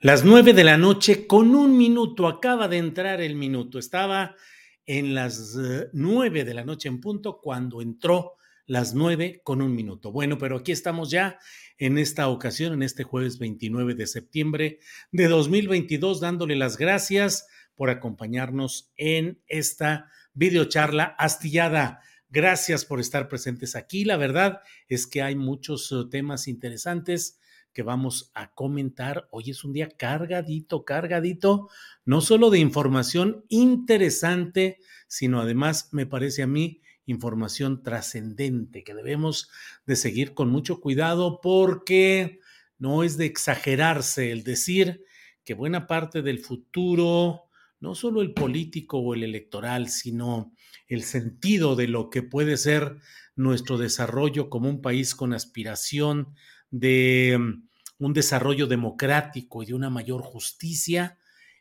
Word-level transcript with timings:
Las 0.00 0.26
nueve 0.26 0.52
de 0.52 0.62
la 0.62 0.76
noche 0.76 1.26
con 1.26 1.54
un 1.54 1.74
minuto. 1.78 2.28
Acaba 2.28 2.68
de 2.68 2.76
entrar 2.76 3.22
el 3.22 3.34
minuto. 3.34 3.78
Estaba 3.78 4.36
en 4.84 5.14
las 5.14 5.56
eh, 5.56 5.88
nueve 5.94 6.44
de 6.44 6.52
la 6.52 6.66
noche 6.66 6.88
en 6.88 7.00
punto 7.00 7.40
cuando 7.40 7.80
entró 7.80 8.34
las 8.66 8.92
nueve 8.92 9.40
con 9.42 9.62
un 9.62 9.74
minuto. 9.74 10.12
Bueno, 10.12 10.36
pero 10.36 10.58
aquí 10.58 10.70
estamos 10.70 11.10
ya 11.10 11.38
en 11.78 11.96
esta 11.96 12.28
ocasión, 12.28 12.74
en 12.74 12.82
este 12.82 13.04
jueves 13.04 13.38
29 13.38 13.94
de 13.94 14.06
septiembre 14.06 14.80
de 15.12 15.28
2022, 15.28 16.20
dándole 16.20 16.56
las 16.56 16.76
gracias 16.76 17.46
por 17.74 17.88
acompañarnos 17.88 18.92
en 18.98 19.40
esta 19.46 20.10
videocharla 20.34 21.04
astillada. 21.18 22.00
Gracias 22.28 22.84
por 22.84 23.00
estar 23.00 23.28
presentes 23.28 23.74
aquí. 23.74 24.04
La 24.04 24.18
verdad 24.18 24.60
es 24.88 25.06
que 25.06 25.22
hay 25.22 25.36
muchos 25.36 25.90
eh, 25.90 26.04
temas 26.10 26.48
interesantes 26.48 27.38
que 27.76 27.82
vamos 27.82 28.30
a 28.32 28.54
comentar. 28.54 29.28
Hoy 29.30 29.50
es 29.50 29.62
un 29.62 29.74
día 29.74 29.90
cargadito, 29.90 30.86
cargadito, 30.86 31.68
no 32.06 32.22
solo 32.22 32.48
de 32.48 32.58
información 32.58 33.44
interesante, 33.50 34.78
sino 35.08 35.42
además, 35.42 35.90
me 35.92 36.06
parece 36.06 36.42
a 36.42 36.46
mí, 36.46 36.80
información 37.04 37.82
trascendente 37.82 38.82
que 38.82 38.94
debemos 38.94 39.50
de 39.84 39.94
seguir 39.94 40.32
con 40.32 40.48
mucho 40.48 40.80
cuidado 40.80 41.42
porque 41.42 42.40
no 42.78 43.02
es 43.02 43.18
de 43.18 43.26
exagerarse 43.26 44.32
el 44.32 44.42
decir 44.42 45.04
que 45.44 45.52
buena 45.52 45.86
parte 45.86 46.22
del 46.22 46.38
futuro, 46.38 47.42
no 47.78 47.94
solo 47.94 48.22
el 48.22 48.32
político 48.32 49.00
o 49.00 49.12
el 49.12 49.22
electoral, 49.22 49.90
sino 49.90 50.54
el 50.88 51.02
sentido 51.02 51.76
de 51.76 51.88
lo 51.88 52.08
que 52.08 52.22
puede 52.22 52.56
ser 52.56 52.96
nuestro 53.34 53.76
desarrollo 53.76 54.48
como 54.48 54.70
un 54.70 54.80
país 54.80 55.14
con 55.14 55.34
aspiración 55.34 56.34
de 56.70 57.38
un 57.98 58.12
desarrollo 58.12 58.66
democrático 58.66 59.62
y 59.62 59.66
de 59.66 59.74
una 59.74 59.90
mayor 59.90 60.22
justicia, 60.22 61.18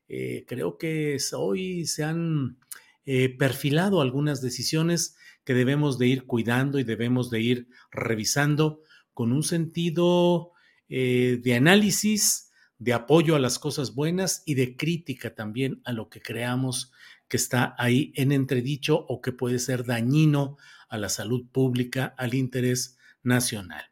eh, 0.07 0.45
creo 0.47 0.77
que 0.77 1.17
hoy 1.33 1.85
se 1.85 2.03
han 2.03 2.57
eh, 3.05 3.29
perfilado 3.29 4.01
algunas 4.01 4.41
decisiones 4.41 5.15
que 5.43 5.53
debemos 5.53 5.97
de 5.97 6.07
ir 6.07 6.25
cuidando 6.25 6.79
y 6.79 6.83
debemos 6.83 7.29
de 7.29 7.41
ir 7.41 7.67
revisando 7.91 8.81
con 9.13 9.31
un 9.31 9.43
sentido 9.43 10.51
eh, 10.89 11.39
de 11.41 11.55
análisis, 11.55 12.51
de 12.77 12.93
apoyo 12.93 13.35
a 13.35 13.39
las 13.39 13.57
cosas 13.57 13.95
buenas 13.95 14.43
y 14.45 14.55
de 14.55 14.75
crítica 14.75 15.33
también 15.33 15.81
a 15.85 15.93
lo 15.93 16.09
que 16.09 16.21
creamos 16.21 16.91
que 17.27 17.37
está 17.37 17.75
ahí 17.77 18.11
en 18.15 18.31
entredicho 18.31 19.05
o 19.07 19.21
que 19.21 19.31
puede 19.31 19.59
ser 19.59 19.85
dañino 19.85 20.57
a 20.89 20.97
la 20.97 21.09
salud 21.09 21.47
pública, 21.51 22.13
al 22.17 22.33
interés 22.33 22.97
nacional. 23.23 23.83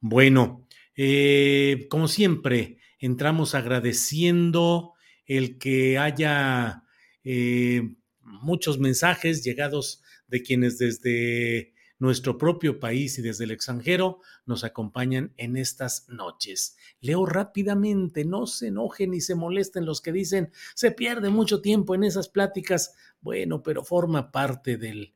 Bueno, 0.00 0.66
eh, 0.96 1.86
como 1.88 2.08
siempre, 2.08 2.78
entramos 2.98 3.54
agradeciendo 3.54 4.92
el 5.26 5.58
que 5.58 5.98
haya 5.98 6.84
eh, 7.24 7.96
muchos 8.20 8.78
mensajes 8.78 9.44
llegados 9.44 10.02
de 10.26 10.42
quienes 10.42 10.78
desde 10.78 11.72
nuestro 12.02 12.36
propio 12.36 12.80
país 12.80 13.16
y 13.18 13.22
desde 13.22 13.44
el 13.44 13.52
extranjero 13.52 14.18
nos 14.44 14.64
acompañan 14.64 15.32
en 15.36 15.56
estas 15.56 16.08
noches. 16.08 16.76
Leo 17.00 17.26
rápidamente, 17.26 18.24
no 18.24 18.48
se 18.48 18.68
enojen 18.68 19.12
ni 19.12 19.20
se 19.20 19.36
molesten 19.36 19.86
los 19.86 20.00
que 20.00 20.10
dicen 20.10 20.50
se 20.74 20.90
pierde 20.90 21.30
mucho 21.30 21.60
tiempo 21.60 21.94
en 21.94 22.02
esas 22.02 22.28
pláticas. 22.28 22.96
Bueno, 23.20 23.62
pero 23.62 23.84
forma 23.84 24.32
parte 24.32 24.78
del, 24.78 25.14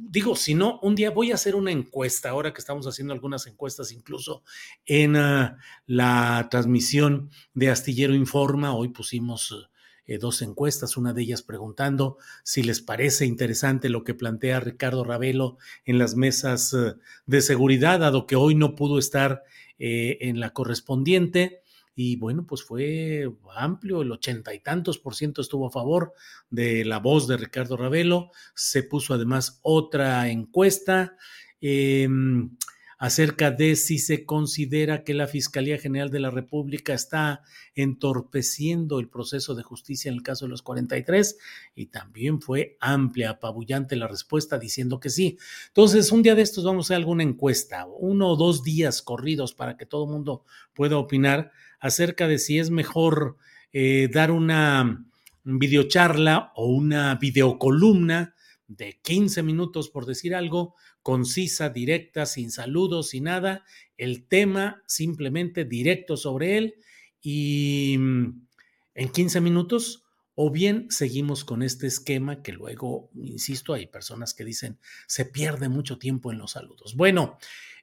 digo, 0.00 0.36
si 0.36 0.54
no, 0.54 0.78
un 0.82 0.94
día 0.94 1.10
voy 1.10 1.32
a 1.32 1.34
hacer 1.34 1.54
una 1.54 1.72
encuesta, 1.72 2.30
ahora 2.30 2.52
que 2.52 2.60
estamos 2.60 2.86
haciendo 2.86 3.12
algunas 3.12 3.46
encuestas 3.46 3.92
incluso 3.92 4.42
en 4.86 5.16
uh, 5.16 5.56
la 5.86 6.48
transmisión 6.50 7.30
de 7.54 7.70
Astillero 7.70 8.14
Informa, 8.14 8.74
hoy 8.74 8.88
pusimos 8.88 9.68
eh, 10.06 10.18
dos 10.18 10.40
encuestas, 10.40 10.96
una 10.96 11.12
de 11.12 11.22
ellas 11.22 11.42
preguntando 11.42 12.16
si 12.44 12.62
les 12.62 12.80
parece 12.80 13.26
interesante 13.26 13.88
lo 13.88 14.04
que 14.04 14.14
plantea 14.14 14.60
Ricardo 14.60 15.04
Ravelo 15.04 15.58
en 15.84 15.98
las 15.98 16.14
mesas 16.14 16.72
uh, 16.72 16.96
de 17.26 17.40
seguridad, 17.42 18.00
dado 18.00 18.26
que 18.26 18.36
hoy 18.36 18.54
no 18.54 18.76
pudo 18.76 18.98
estar 18.98 19.42
eh, 19.78 20.18
en 20.22 20.40
la 20.40 20.50
correspondiente 20.50 21.62
y 22.00 22.14
bueno, 22.14 22.46
pues 22.46 22.62
fue 22.62 23.28
amplio, 23.56 24.02
el 24.02 24.12
ochenta 24.12 24.54
y 24.54 24.60
tantos 24.60 25.00
por 25.00 25.16
ciento 25.16 25.40
estuvo 25.40 25.66
a 25.66 25.72
favor 25.72 26.12
de 26.48 26.84
la 26.84 27.00
voz 27.00 27.26
de 27.26 27.36
Ricardo 27.36 27.76
Ravelo. 27.76 28.30
Se 28.54 28.84
puso 28.84 29.14
además 29.14 29.58
otra 29.62 30.28
encuesta 30.28 31.16
eh, 31.60 32.06
acerca 32.98 33.50
de 33.50 33.74
si 33.74 33.98
se 33.98 34.24
considera 34.24 35.02
que 35.02 35.12
la 35.12 35.26
Fiscalía 35.26 35.76
General 35.76 36.08
de 36.08 36.20
la 36.20 36.30
República 36.30 36.94
está 36.94 37.42
entorpeciendo 37.74 39.00
el 39.00 39.08
proceso 39.08 39.56
de 39.56 39.64
justicia 39.64 40.08
en 40.08 40.14
el 40.14 40.22
caso 40.22 40.44
de 40.44 40.50
los 40.50 40.62
43 40.62 41.36
y 41.74 41.86
también 41.86 42.40
fue 42.40 42.76
amplia, 42.78 43.30
apabullante 43.30 43.96
la 43.96 44.06
respuesta 44.06 44.56
diciendo 44.56 45.00
que 45.00 45.10
sí. 45.10 45.36
Entonces, 45.66 46.12
un 46.12 46.22
día 46.22 46.36
de 46.36 46.42
estos 46.42 46.62
vamos 46.62 46.84
a 46.84 46.94
hacer 46.94 46.96
alguna 46.98 47.24
encuesta, 47.24 47.86
uno 47.86 48.28
o 48.28 48.36
dos 48.36 48.62
días 48.62 49.02
corridos 49.02 49.52
para 49.52 49.76
que 49.76 49.86
todo 49.86 50.04
el 50.04 50.12
mundo 50.12 50.44
pueda 50.74 50.96
opinar 50.96 51.50
acerca 51.80 52.28
de 52.28 52.38
si 52.38 52.58
es 52.58 52.70
mejor 52.70 53.36
eh, 53.72 54.08
dar 54.12 54.30
una 54.30 55.04
videocharla 55.44 56.52
o 56.54 56.66
una 56.66 57.14
videocolumna 57.16 58.34
de 58.66 58.98
15 59.02 59.42
minutos, 59.42 59.88
por 59.88 60.04
decir 60.04 60.34
algo, 60.34 60.74
concisa, 61.02 61.70
directa, 61.70 62.26
sin 62.26 62.50
saludos, 62.50 63.10
sin 63.10 63.24
nada, 63.24 63.64
el 63.96 64.26
tema 64.26 64.82
simplemente 64.86 65.64
directo 65.64 66.16
sobre 66.16 66.58
él 66.58 66.74
y 67.20 67.96
mm, 67.98 68.46
en 68.94 69.08
15 69.08 69.40
minutos, 69.40 70.04
o 70.34 70.50
bien 70.50 70.86
seguimos 70.90 71.44
con 71.44 71.62
este 71.62 71.86
esquema 71.86 72.42
que 72.42 72.52
luego, 72.52 73.10
insisto, 73.14 73.72
hay 73.72 73.86
personas 73.86 74.34
que 74.34 74.44
dicen 74.44 74.78
se 75.06 75.24
pierde 75.24 75.68
mucho 75.68 75.98
tiempo 75.98 76.30
en 76.30 76.38
los 76.38 76.52
saludos. 76.52 76.94
Bueno, 76.94 77.38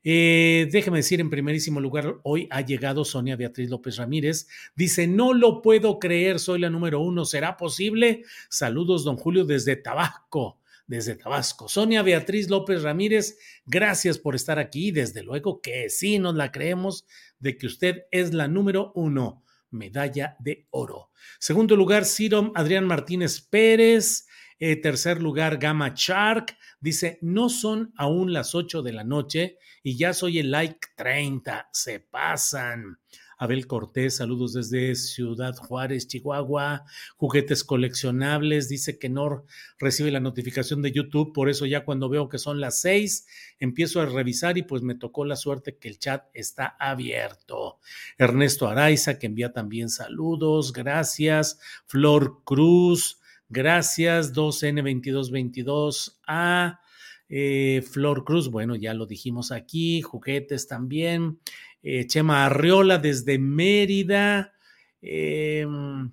eh, 0.07 0.69
déjeme 0.72 1.00
decir, 1.00 1.19
en 1.19 1.31
primerísimo 1.31 1.81
lugar, 1.81 2.19
hoy 2.22 2.48
ha 2.52 2.62
llegado 2.62 3.04
Sonia 3.04 3.36
Beatriz 3.36 3.72
López 3.72 3.98
Ramírez. 3.98 4.48
Dice, 4.75 5.07
no 5.07 5.34
lo 5.34 5.63
puedo 5.63 5.98
creer, 5.98 6.40
soy 6.40 6.60
la 6.60 6.69
número 6.69 7.00
uno. 7.00 7.25
¿Será 7.25 7.57
posible? 7.57 8.24
Saludos, 8.48 9.04
don 9.04 9.18
Julio, 9.18 9.46
desde 9.46 9.75
Tabasco. 9.75 10.60
Desde 10.86 11.16
Tabasco. 11.16 11.68
Sonia 11.68 12.04
Beatriz 12.04 12.52
López 12.52 12.84
Ramírez, 12.84 13.40
gracias 13.66 14.19
por 14.19 14.36
estar 14.36 14.60
aquí. 14.60 14.92
Desde 14.92 15.24
luego 15.24 15.60
que 15.60 15.90
sí 15.90 16.19
nos 16.19 16.36
la 16.36 16.51
creemos 16.51 17.08
de 17.40 17.58
que 17.58 17.66
usted 17.66 18.04
es 18.12 18.31
la 18.31 18.48
número 18.48 18.92
uno. 18.94 19.44
Medalla 19.72 20.38
de 20.40 20.68
oro. 20.69 21.10
Segundo 21.40 21.75
lugar, 21.75 22.06
Ciro 22.06 22.51
Adrián 22.54 22.86
Martínez 22.86 23.42
Pérez. 23.42 24.28
Eh, 24.60 24.78
tercer 24.78 25.22
lugar, 25.22 25.57
Gamma 25.57 25.94
Shark. 25.96 26.57
Dice, 26.80 27.19
no 27.22 27.50
son 27.50 27.94
aún 27.98 28.34
las 28.34 28.56
8 28.56 28.81
de 28.81 28.94
la 28.94 29.04
noche 29.04 29.57
y 29.84 29.98
ya 29.98 30.13
soy 30.13 30.40
el 30.40 30.52
like 30.52 30.80
30. 30.96 31.69
Se 31.74 32.00
pasan. 32.00 33.00
Abel 33.38 33.68
Cortés, 33.68 34.16
saludos 34.18 34.54
desde 34.54 34.96
Ciudad 34.96 35.56
Juárez, 35.56 36.07
Chihuahua. 36.07 36.86
Juguetes 37.18 37.63
coleccionables, 37.63 38.69
dice 38.69 38.98
que 38.98 39.10
no 39.10 39.44
recibe 39.78 40.12
la 40.12 40.19
notificación 40.19 40.81
de 40.81 40.92
YouTube, 40.92 41.34
por 41.34 41.50
eso 41.50 41.66
ya 41.66 41.84
cuando 41.84 42.08
veo 42.08 42.30
que 42.30 42.38
son 42.38 42.62
las 42.62 42.80
seis, 42.80 43.28
empiezo 43.60 44.00
a 44.00 44.06
revisar 44.06 44.58
y 44.58 44.63
pues 44.63 44.81
me 44.84 44.96
tocó 44.96 45.25
la 45.25 45.36
suerte 45.36 45.78
que 45.78 45.90
el 45.90 46.00
chat 46.00 46.25
está 46.34 46.78
abierto. 46.80 47.80
Ernesto 48.18 48.68
Araiza, 48.68 49.19
que 49.19 49.28
envía 49.28 49.51
también 49.51 49.90
saludos, 49.90 50.72
gracias. 50.72 51.60
Flor 51.88 52.42
Cruz, 52.46 53.19
gracias. 53.56 54.34
2N2222A. 54.34 56.80
Eh, 57.28 57.84
Flor 57.90 58.24
Cruz, 58.24 58.52
bueno, 58.52 58.75
ya 58.75 58.94
lo 58.94 59.07
dijimos 59.07 59.52
aquí, 59.52 60.04
juguetes 60.04 60.68
también. 60.68 61.40
Eh, 61.81 62.06
Chema 62.06 62.46
Arriola 62.46 63.00
desde 63.00 63.40
Mérida, 63.40 64.54
em, 65.02 66.12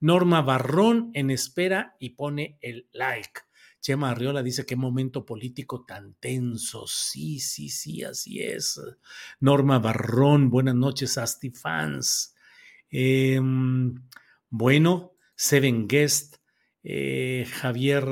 Norma 0.00 0.40
Barrón 0.42 1.10
en 1.14 1.30
espera 1.30 1.96
y 1.98 2.10
pone 2.10 2.58
el 2.62 2.88
like. 2.92 3.40
Chema 3.80 4.10
Arriola 4.10 4.42
dice 4.42 4.64
qué 4.64 4.76
momento 4.76 5.26
político 5.26 5.84
tan 5.84 6.14
tenso. 6.14 6.86
Sí, 6.86 7.40
sí, 7.40 7.68
sí, 7.68 8.02
así 8.02 8.40
es. 8.40 8.80
Norma 9.40 9.78
Barrón, 9.78 10.48
buenas 10.48 10.74
noches, 10.74 11.18
Asti 11.18 11.50
fans. 11.50 12.34
Em, 12.90 13.94
bueno, 14.48 15.14
Seven 15.36 15.88
Guest, 15.88 16.36
eh, 16.84 17.46
Javier 17.50 18.04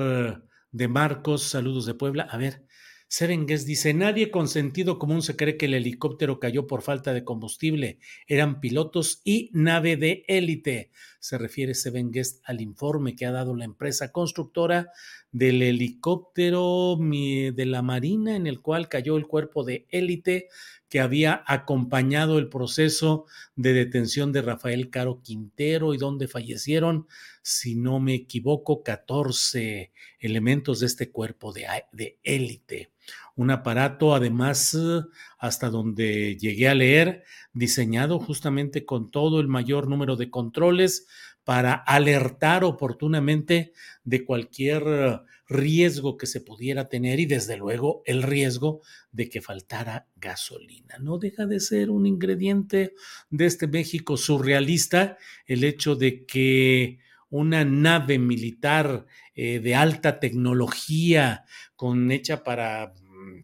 de 0.73 0.89
Marcos, 0.89 1.45
saludos 1.45 1.87
de 1.87 1.95
Puebla. 1.95 2.25
A 2.25 2.37
ver, 2.39 2.65
Serengues 3.13 3.67
dice, 3.67 3.93
nadie 3.93 4.31
con 4.31 4.49
sentido 4.49 4.99
común 4.99 5.21
se 5.21 5.37
cree 5.37 5.59
que 5.59 5.67
el 5.67 5.75
helicóptero 5.75 6.41
cayó 6.41 6.67
por 6.67 6.81
falta 6.81 7.13
de 7.13 7.25
combustible. 7.25 7.99
Eran 8.27 8.59
pilotos 8.59 9.21
y 9.23 9.51
nave 9.53 9.99
de 9.99 10.25
élite. 10.29 10.93
Se 11.21 11.37
refiere 11.37 11.75
Serengues 11.75 12.41
al 12.43 12.63
informe 12.63 13.15
que 13.15 13.27
ha 13.27 13.31
dado 13.31 13.55
la 13.55 13.67
empresa 13.67 14.13
constructora 14.13 14.93
del 15.33 15.63
helicóptero 15.63 16.97
de 16.99 17.67
la 17.67 17.83
Marina 17.83 18.37
en 18.37 18.47
el 18.47 18.61
cual 18.61 18.89
cayó 18.89 19.17
el 19.17 19.27
cuerpo 19.27 19.65
de 19.65 19.87
élite 19.91 20.49
que 20.91 21.01
había 21.01 21.43
acompañado 21.47 22.39
el 22.39 22.51
proceso 22.51 23.25
de 23.57 23.73
detención 23.73 24.31
de 24.31 24.43
Rafael 24.43 24.91
Caro 24.91 25.23
Quintero 25.23 25.95
y 25.95 25.97
donde 25.97 26.29
fallecieron, 26.29 27.07
si 27.41 27.75
no 27.75 27.99
me 27.99 28.15
equivoco, 28.15 28.83
14 28.83 29.91
elementos 30.19 30.81
de 30.81 30.87
este 30.87 31.11
cuerpo 31.11 31.53
de 31.53 32.19
élite. 32.23 32.93
Un 33.35 33.51
aparato, 33.51 34.15
además, 34.15 34.77
hasta 35.39 35.71
donde 35.71 36.37
llegué 36.37 36.69
a 36.69 36.75
leer, 36.75 37.25
diseñado 37.55 38.19
justamente 38.19 38.85
con 38.85 39.11
todo 39.11 39.41
el 39.41 39.49
mayor 39.49 39.89
número 39.89 40.17
de 40.17 40.29
controles 40.29 41.07
para 41.45 41.75
alertar 41.75 42.65
oportunamente 42.65 43.73
de 44.05 44.25
cualquier 44.25 45.23
riesgo 45.49 46.17
que 46.17 46.27
se 46.27 46.41
pudiera 46.41 46.89
tener 46.89 47.21
y 47.21 47.27
desde 47.27 47.57
luego 47.57 48.03
el 48.07 48.23
riesgo 48.23 48.81
de 49.11 49.29
que 49.29 49.43
faltara 49.43 50.09
gasolina. 50.17 50.97
No 51.01 51.19
deja 51.19 51.47
de 51.47 51.61
ser 51.61 51.91
un 51.91 52.07
ingrediente 52.07 52.95
de 53.31 53.47
este 53.47 53.67
México 53.67 54.17
surrealista 54.17 55.19
el 55.47 55.65
hecho 55.65 55.95
de 55.95 56.25
que 56.25 56.99
una 57.29 57.65
nave 57.65 58.19
militar 58.19 59.07
eh, 59.35 59.59
de 59.61 59.75
alta 59.75 60.21
tecnología 60.21 61.45
con 61.77 62.11
hecha 62.11 62.45
para 62.45 62.95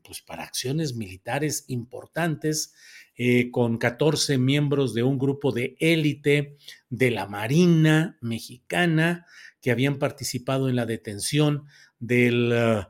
pues 0.03 0.23
para 0.23 0.45
acciones 0.45 0.95
militares 0.95 1.65
importantes 1.69 2.75
eh, 3.17 3.51
con 3.51 3.79
14 3.79 4.39
miembros 4.39 4.95
de 4.95 5.03
un 5.03 5.19
grupo 5.19 5.53
de 5.53 5.77
élite 5.81 6.57
de 6.89 7.11
la 7.11 7.27
Marina 7.27 8.17
mexicana 8.21 9.27
que 9.61 9.71
habían 9.71 9.99
participado 9.99 10.69
en 10.69 10.77
la 10.77 10.87
detención 10.87 11.65
del, 11.99 12.53
eh, 12.53 12.87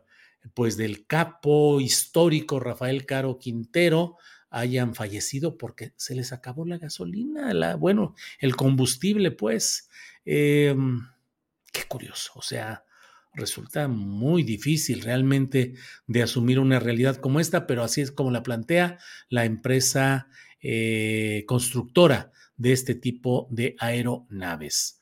pues 0.55 0.76
del 0.76 1.06
capo 1.06 1.81
histórico 1.81 2.60
Rafael 2.60 3.06
Caro 3.06 3.38
Quintero 3.38 4.16
hayan 4.50 4.94
fallecido 4.94 5.58
porque 5.58 5.93
se 5.96 6.14
les 6.14 6.32
acabó 6.32 6.64
la 6.64 6.78
gasolina, 6.78 7.52
la, 7.52 7.76
bueno, 7.76 8.14
el 8.38 8.56
combustible, 8.56 9.31
pues. 9.31 9.88
Em, 10.25 11.00
qué 11.72 11.84
curioso, 11.84 12.32
o 12.34 12.43
sea, 12.43 12.84
resulta 13.35 13.89
muy 13.89 14.43
difícil 14.43 15.03
realmente 15.03 15.75
de 16.07 16.23
asumir 16.23 16.59
una 16.59 16.81
realidad 16.81 17.17
como 17.17 17.41
esta, 17.41 17.67
pero 17.67 17.83
así 17.83 18.01
es 18.01 18.11
como 18.11 18.31
la 18.31 18.43
plantea 18.43 18.99
la 19.29 19.45
empresa 19.45 20.29
eh, 20.61 21.45
constructora 21.47 22.33
de 22.57 22.73
este 22.73 22.95
tipo 22.95 23.49
de 23.51 23.77
aeronaves. 23.79 24.98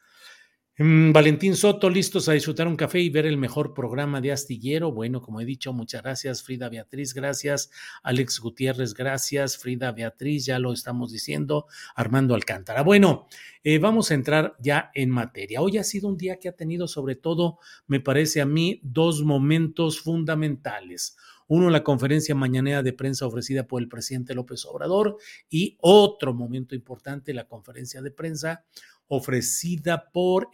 Mm, 0.78 1.12
Valentín 1.12 1.56
Soto, 1.56 1.88
listos 1.88 2.28
a 2.28 2.34
disfrutar 2.34 2.68
un 2.68 2.76
café 2.76 3.00
y 3.00 3.08
ver 3.08 3.24
el 3.24 3.38
mejor 3.38 3.72
programa 3.72 4.20
de 4.20 4.30
Astillero. 4.30 4.92
Bueno, 4.92 5.22
como 5.22 5.40
he 5.40 5.46
dicho, 5.46 5.72
muchas 5.72 6.02
gracias, 6.02 6.42
Frida 6.42 6.68
Beatriz, 6.68 7.14
gracias, 7.14 7.70
Alex 8.02 8.40
Gutiérrez, 8.40 8.92
gracias, 8.92 9.56
Frida 9.56 9.90
Beatriz, 9.92 10.44
ya 10.44 10.58
lo 10.58 10.74
estamos 10.74 11.12
diciendo, 11.12 11.66
Armando 11.94 12.34
Alcántara. 12.34 12.82
Bueno, 12.82 13.26
eh, 13.64 13.78
vamos 13.78 14.10
a 14.10 14.14
entrar 14.14 14.54
ya 14.60 14.90
en 14.92 15.08
materia. 15.08 15.62
Hoy 15.62 15.78
ha 15.78 15.84
sido 15.84 16.08
un 16.08 16.18
día 16.18 16.38
que 16.38 16.50
ha 16.50 16.52
tenido 16.52 16.88
sobre 16.88 17.14
todo, 17.14 17.58
me 17.86 18.00
parece 18.00 18.42
a 18.42 18.46
mí, 18.46 18.78
dos 18.82 19.22
momentos 19.22 20.00
fundamentales. 20.00 21.16
Uno, 21.48 21.70
la 21.70 21.84
conferencia 21.84 22.34
mañanera 22.34 22.82
de 22.82 22.92
prensa 22.92 23.24
ofrecida 23.24 23.66
por 23.66 23.80
el 23.80 23.88
presidente 23.88 24.34
López 24.34 24.66
Obrador 24.66 25.16
y 25.48 25.78
otro 25.80 26.34
momento 26.34 26.74
importante, 26.74 27.32
la 27.32 27.46
conferencia 27.46 28.02
de 28.02 28.10
prensa 28.10 28.64
ofrecida 29.08 30.10
por 30.12 30.48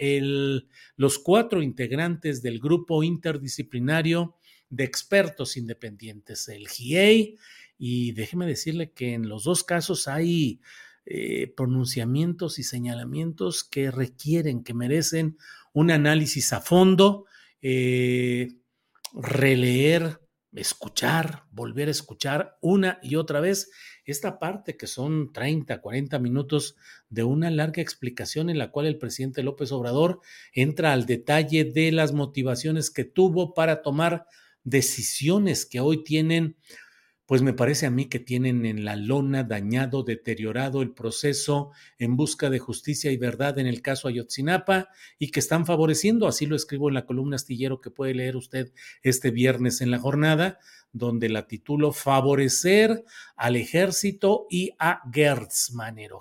los 0.97 1.19
cuatro 1.19 1.63
integrantes 1.63 2.43
del 2.43 2.61
grupo 2.61 3.03
interdisciplinario 3.03 4.37
de 4.69 4.85
expertos 4.85 5.57
independientes, 5.57 6.49
el 6.49 6.69
GIEI, 6.69 7.37
y 7.79 8.13
déjeme 8.13 8.47
decirle 8.47 8.93
que 8.93 9.15
en 9.15 9.29
los 9.29 9.45
dos 9.45 9.65
casos 9.65 10.09
hay 10.09 10.61
eh, 11.05 11.53
pronunciamientos 11.57 12.59
y 12.59 12.63
señalamientos 12.63 13.65
que 13.65 13.91
requieren, 13.91 14.63
que 14.63 14.73
merecen 14.73 15.37
un 15.73 15.91
análisis 15.91 16.53
a 16.53 16.61
fondo, 16.61 17.27
eh, 17.61 18.53
releer, 19.13 20.22
escuchar, 20.55 21.45
volver 21.51 21.89
a 21.89 21.93
escuchar 21.93 22.59
una 22.61 22.99
y 23.03 23.17
otra 23.17 23.41
vez 23.41 23.71
esta 24.05 24.39
parte 24.39 24.77
que 24.77 24.87
son 24.87 25.33
30, 25.33 25.81
40 25.81 26.19
minutos 26.19 26.77
de 27.09 27.25
una 27.25 27.51
larga 27.51 27.81
explicación 27.81 28.51
en 28.51 28.59
la 28.59 28.71
cual 28.71 28.87
el 28.87 28.99
presidente 28.99 29.43
López 29.43 29.73
Obrador 29.73 30.21
entra 30.53 30.93
al 30.93 31.07
detalle 31.07 31.65
de 31.65 31.93
las 31.93 32.13
motivaciones 32.13 32.91
que 32.91 33.05
tuvo 33.05 33.55
para 33.55 33.83
tomar 33.83 34.27
decisiones 34.65 35.67
que 35.67 35.81
hoy 35.81 36.05
tienen 36.05 36.57
pues 37.33 37.41
me 37.41 37.55
parece 37.55 37.87
a 37.87 37.91
mí 37.91 38.11
que 38.11 38.19
tienen 38.19 38.67
en 38.67 38.85
la 38.85 38.95
lona 38.95 39.43
dañado, 39.43 40.03
deteriorado 40.03 40.83
el 40.83 40.93
proceso 40.93 41.71
en 41.97 42.15
busca 42.15 42.51
de 42.51 42.59
justicia 42.59 43.11
y 43.11 43.17
verdad 43.17 43.59
en 43.59 43.67
el 43.67 43.81
caso 43.81 44.07
Ayotzinapa 44.07 44.91
y 45.19 45.31
que 45.31 45.41
están 45.41 45.65
favoreciendo, 45.65 46.29
así 46.29 46.45
lo 46.45 46.57
escribo 46.57 46.91
en 46.91 46.95
la 46.95 47.07
columna 47.07 47.37
astillero 47.37 47.81
que 47.81 47.91
puede 47.91 48.13
leer 48.13 48.37
usted 48.37 48.75
este 49.03 49.31
viernes 49.31 49.81
en 49.81 49.91
la 49.91 49.99
jornada, 49.99 50.59
donde 50.93 51.31
la 51.31 51.47
titulo 51.47 51.93
Favorecer 51.93 53.03
al 53.35 53.57
ejército 53.57 54.47
y 54.51 54.73
a 54.79 55.01
Gertz 55.11 55.71
Manero. 55.73 56.21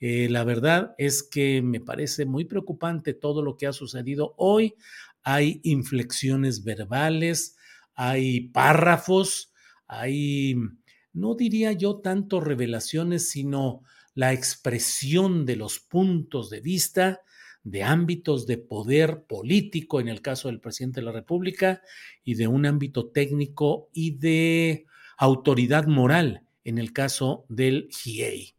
Eh, 0.00 0.28
la 0.30 0.44
verdad 0.44 0.94
es 0.96 1.22
que 1.22 1.60
me 1.60 1.80
parece 1.80 2.24
muy 2.24 2.46
preocupante 2.46 3.12
todo 3.12 3.42
lo 3.42 3.58
que 3.58 3.66
ha 3.66 3.74
sucedido 3.74 4.32
hoy. 4.38 4.76
Hay 5.22 5.60
inflexiones 5.62 6.64
verbales, 6.64 7.58
hay 7.94 8.48
párrafos, 8.48 9.52
hay, 9.88 10.54
no 11.12 11.34
diría 11.34 11.72
yo 11.72 11.96
tanto 11.96 12.40
revelaciones, 12.40 13.30
sino 13.30 13.82
la 14.14 14.32
expresión 14.32 15.46
de 15.46 15.56
los 15.56 15.80
puntos 15.80 16.50
de 16.50 16.60
vista 16.60 17.22
de 17.64 17.82
ámbitos 17.82 18.46
de 18.46 18.58
poder 18.58 19.24
político, 19.24 20.00
en 20.00 20.08
el 20.08 20.22
caso 20.22 20.48
del 20.48 20.60
presidente 20.60 21.00
de 21.00 21.06
la 21.06 21.12
República, 21.12 21.82
y 22.24 22.34
de 22.34 22.46
un 22.46 22.66
ámbito 22.66 23.08
técnico 23.10 23.90
y 23.92 24.12
de 24.12 24.86
autoridad 25.18 25.86
moral, 25.86 26.44
en 26.64 26.78
el 26.78 26.92
caso 26.92 27.44
del 27.48 27.88
GIEI. 27.90 28.54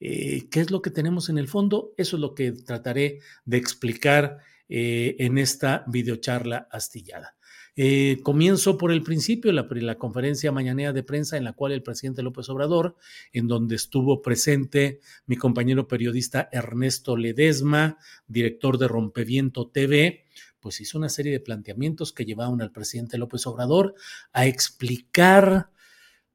Eh, 0.00 0.48
¿Qué 0.50 0.60
es 0.60 0.70
lo 0.70 0.82
que 0.82 0.90
tenemos 0.90 1.28
en 1.28 1.38
el 1.38 1.48
fondo? 1.48 1.92
Eso 1.96 2.16
es 2.16 2.20
lo 2.20 2.34
que 2.34 2.52
trataré 2.52 3.20
de 3.44 3.56
explicar 3.56 4.38
eh, 4.68 5.16
en 5.18 5.38
esta 5.38 5.84
videocharla 5.86 6.68
astillada. 6.70 7.37
Eh, 7.80 8.18
comienzo 8.24 8.76
por 8.76 8.90
el 8.90 9.04
principio, 9.04 9.52
la, 9.52 9.68
la, 9.70 9.98
conferencia 9.98 10.50
mañanera 10.50 10.92
de 10.92 11.04
prensa 11.04 11.36
en 11.36 11.44
la 11.44 11.52
cual 11.52 11.70
el 11.70 11.84
presidente 11.84 12.24
López 12.24 12.48
Obrador, 12.48 12.96
en 13.32 13.46
donde 13.46 13.76
estuvo 13.76 14.20
presente 14.20 14.98
mi 15.26 15.36
compañero 15.36 15.86
periodista 15.86 16.48
Ernesto 16.50 17.16
Ledesma, 17.16 17.96
director 18.26 18.78
de 18.78 18.88
Rompeviento 18.88 19.68
TV, 19.68 20.24
pues 20.58 20.80
hizo 20.80 20.98
una 20.98 21.08
serie 21.08 21.30
de 21.30 21.38
planteamientos 21.38 22.12
que 22.12 22.24
llevaron 22.24 22.60
al 22.62 22.72
presidente 22.72 23.16
López 23.16 23.46
Obrador 23.46 23.94
a 24.32 24.46
explicar, 24.46 25.70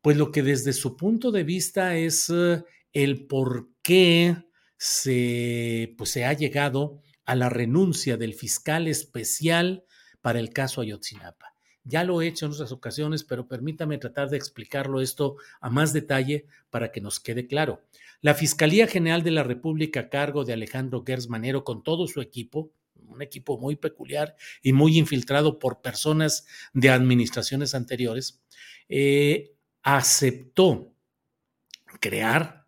pues 0.02 0.16
lo 0.16 0.32
que 0.32 0.44
desde 0.44 0.72
su 0.72 0.96
punto 0.96 1.30
de 1.30 1.44
vista 1.44 1.98
es 1.98 2.30
eh, 2.30 2.64
el 2.94 3.26
por 3.28 3.68
qué 3.82 4.38
se, 4.78 5.94
pues, 5.98 6.10
se 6.10 6.24
ha 6.24 6.32
llegado 6.32 7.02
a 7.26 7.36
la 7.36 7.50
renuncia 7.50 8.16
del 8.16 8.34
fiscal 8.34 8.88
especial 8.88 9.84
para 10.24 10.40
el 10.40 10.52
caso 10.52 10.80
Ayotzinapa. 10.80 11.54
Ya 11.84 12.06
lo 12.06 12.22
he 12.22 12.28
hecho 12.28 12.46
en 12.46 12.54
otras 12.54 12.72
ocasiones, 12.72 13.26
pero 13.26 13.46
permítame 13.46 13.98
tratar 13.98 14.30
de 14.30 14.38
explicarlo 14.38 15.02
esto 15.02 15.36
a 15.60 15.70
más 15.70 15.92
detalle 15.92 16.46
para 16.70 16.94
que 16.94 17.02
nos 17.02 17.20
quede 17.20 17.46
claro. 17.46 17.84
La 18.22 18.34
Fiscalía 18.34 18.88
General 18.88 19.22
de 19.22 19.32
la 19.32 19.44
República 19.44 20.00
a 20.00 20.10
cargo 20.10 20.46
de 20.46 20.54
Alejandro 20.54 21.04
Gersmanero 21.06 21.66
con 21.66 21.84
todo 21.84 22.08
su 22.08 22.22
equipo, 22.22 22.72
un 23.06 23.22
equipo 23.22 23.58
muy 23.58 23.76
peculiar 23.76 24.38
y 24.62 24.72
muy 24.72 24.98
infiltrado 24.98 25.60
por 25.60 25.82
personas 25.82 26.48
de 26.72 26.90
administraciones 26.90 27.76
anteriores, 27.76 28.42
eh, 28.88 29.52
aceptó 29.82 30.94
crear 32.00 32.66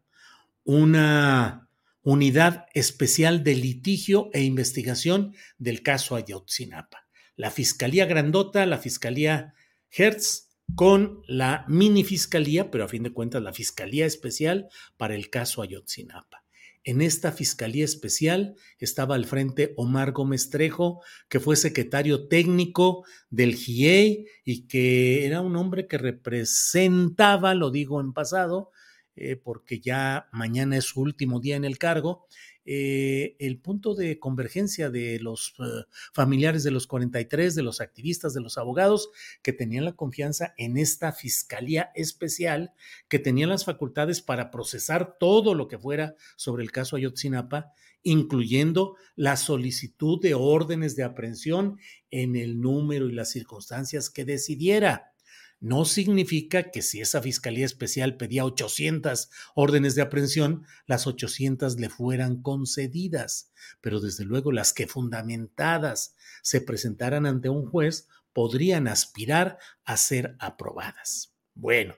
una 0.66 1.70
unidad 2.02 2.66
especial 2.74 3.46
de 3.46 3.56
litigio 3.56 4.30
e 4.34 4.44
investigación 4.44 5.34
del 5.58 5.84
caso 5.84 6.18
Ayotzinapa 6.18 7.05
la 7.36 7.52
Fiscalía 7.52 8.06
Grandota, 8.06 8.66
la 8.66 8.78
Fiscalía 8.78 9.54
Hertz, 9.92 10.46
con 10.74 11.22
la 11.28 11.64
mini 11.68 12.04
fiscalía, 12.04 12.72
pero 12.72 12.86
a 12.86 12.88
fin 12.88 13.04
de 13.04 13.14
cuentas 13.14 13.42
la 13.44 13.54
Fiscalía 13.54 14.06
Especial 14.06 14.68
para 14.98 15.14
el 15.14 15.30
caso 15.30 15.62
Ayotzinapa. 15.62 16.44
En 16.84 17.02
esta 17.02 17.32
Fiscalía 17.32 17.86
Especial 17.86 18.56
estaba 18.80 19.16
al 19.16 19.26
frente 19.26 19.74
Omar 19.76 20.12
Gómez 20.12 20.50
Trejo, 20.50 21.02
que 21.30 21.40
fue 21.40 21.56
secretario 21.56 22.28
técnico 22.28 23.06
del 23.30 23.56
GIEI 23.56 24.28
y 24.44 24.68
que 24.68 25.26
era 25.26 25.42
un 25.42 25.56
hombre 25.56 25.88
que 25.88 25.98
representaba, 25.98 27.56
lo 27.56 27.72
digo 27.72 28.02
en 28.02 28.14
pasado, 28.14 28.72
eh, 29.16 29.36
porque 29.36 29.80
ya 29.80 30.28
mañana 30.32 30.78
es 30.78 30.86
su 30.86 31.02
último 31.02 31.40
día 31.40 31.56
en 31.56 31.66
el 31.66 31.78
cargo, 31.78 32.28
eh, 32.66 33.36
el 33.40 33.60
punto 33.60 33.94
de 33.94 34.20
convergencia 34.20 34.90
de 34.90 35.20
los 35.20 35.54
eh, 35.60 35.86
familiares 36.14 36.64
de 36.64 36.72
los 36.72 36.88
43, 36.88 37.54
de 37.54 37.64
los 37.64 37.80
activistas, 37.80 38.34
de 38.34 38.42
los 38.42 38.58
abogados 38.58 39.12
que 39.44 39.54
tenían 39.54 39.86
la 39.86 39.96
confianza 39.96 40.54
en 40.58 40.78
esta 40.78 41.12
fiscalía 41.12 41.92
especial, 41.96 42.74
que 43.08 43.20
tenía 43.20 43.48
las 43.48 43.66
facultades 43.66 44.22
para 44.22 44.50
procesar 44.50 45.18
todo 45.20 45.54
lo 45.54 45.68
que 45.68 45.78
fuera 45.78 46.16
sobre 46.36 46.64
el 46.64 46.72
caso 46.72 46.96
Ayotzinapa, 46.96 47.72
incluyendo 48.02 48.96
la 49.16 49.36
solicitud 49.36 50.22
de 50.22 50.36
órdenes 50.36 50.96
de 50.96 51.04
aprehensión 51.04 51.78
en 52.12 52.36
el 52.36 52.62
número 52.62 53.10
y 53.10 53.14
las 53.14 53.32
circunstancias 53.32 54.10
que 54.10 54.26
decidiera 54.26 55.15
no 55.60 55.86
significa 55.86 56.72
que 56.72 56.82
si 56.82 57.02
esa 57.02 57.22
Fiscalía 57.22 57.66
Especial 57.66 58.18
pedía 58.18 58.46
800 58.46 59.30
órdenes 59.56 59.96
de 59.96 60.02
aprehensión, 60.02 60.66
las 60.86 61.08
800 61.08 61.80
le 61.80 61.90
fueran 61.90 62.42
concedidas, 62.42 63.52
pero 63.82 64.00
desde 64.00 64.26
luego 64.26 64.52
las 64.52 64.74
que 64.74 64.88
fundamentadas 64.88 66.16
se 66.44 66.62
presentaran 66.62 67.26
ante 67.26 67.50
un 67.50 67.66
juez 67.66 68.08
podrían 68.34 68.88
aspirar 68.88 69.58
a 69.86 69.98
ser 69.98 70.36
aprobadas. 70.40 71.34
Bueno, 71.54 71.96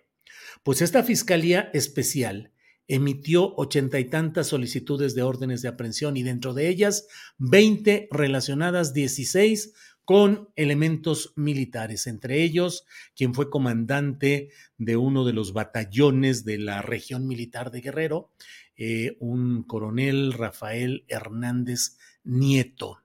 pues 0.64 0.82
esta 0.82 1.04
Fiscalía 1.04 1.70
Especial 1.74 2.54
emitió 2.88 3.54
ochenta 3.56 4.00
y 4.00 4.06
tantas 4.06 4.48
solicitudes 4.48 5.14
de 5.14 5.24
órdenes 5.24 5.62
de 5.62 5.68
aprehensión 5.68 6.16
y 6.16 6.24
dentro 6.24 6.54
de 6.54 6.70
ellas 6.70 7.08
20 7.38 8.08
relacionadas, 8.12 8.94
16 8.94 9.74
con 10.08 10.48
elementos 10.56 11.34
militares, 11.36 12.08
entre 12.08 12.42
ellos 12.42 12.86
quien 13.14 13.34
fue 13.34 13.50
comandante 13.50 14.52
de 14.78 14.96
uno 14.96 15.26
de 15.26 15.34
los 15.34 15.52
batallones 15.52 16.46
de 16.46 16.60
la 16.60 16.82
región 16.82 17.28
militar 17.28 17.72
de 17.72 17.82
Guerrero, 17.82 18.32
eh, 18.78 19.18
un 19.20 19.64
coronel 19.64 20.32
Rafael 20.32 21.04
Hernández 21.10 21.98
Nieto. 22.24 23.04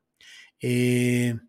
Eh, 0.60 1.40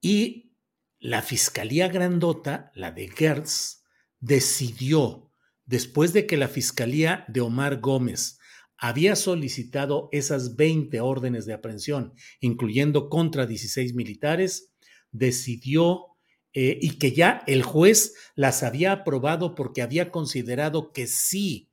y 0.00 0.52
la 1.00 1.22
Fiscalía 1.22 1.88
Grandota, 1.88 2.70
la 2.76 2.92
de 2.92 3.08
Gertz, 3.08 3.82
decidió, 4.20 5.32
después 5.66 6.12
de 6.12 6.28
que 6.28 6.36
la 6.36 6.46
Fiscalía 6.46 7.24
de 7.26 7.40
Omar 7.40 7.80
Gómez 7.80 8.38
había 8.86 9.16
solicitado 9.16 10.10
esas 10.12 10.56
20 10.56 11.00
órdenes 11.00 11.46
de 11.46 11.54
aprehensión, 11.54 12.12
incluyendo 12.40 13.08
contra 13.08 13.46
16 13.46 13.94
militares, 13.94 14.74
decidió 15.10 16.08
eh, 16.52 16.78
y 16.82 16.98
que 16.98 17.12
ya 17.12 17.42
el 17.46 17.62
juez 17.62 18.12
las 18.34 18.62
había 18.62 18.92
aprobado 18.92 19.54
porque 19.54 19.80
había 19.80 20.10
considerado 20.10 20.92
que 20.92 21.06
sí 21.06 21.70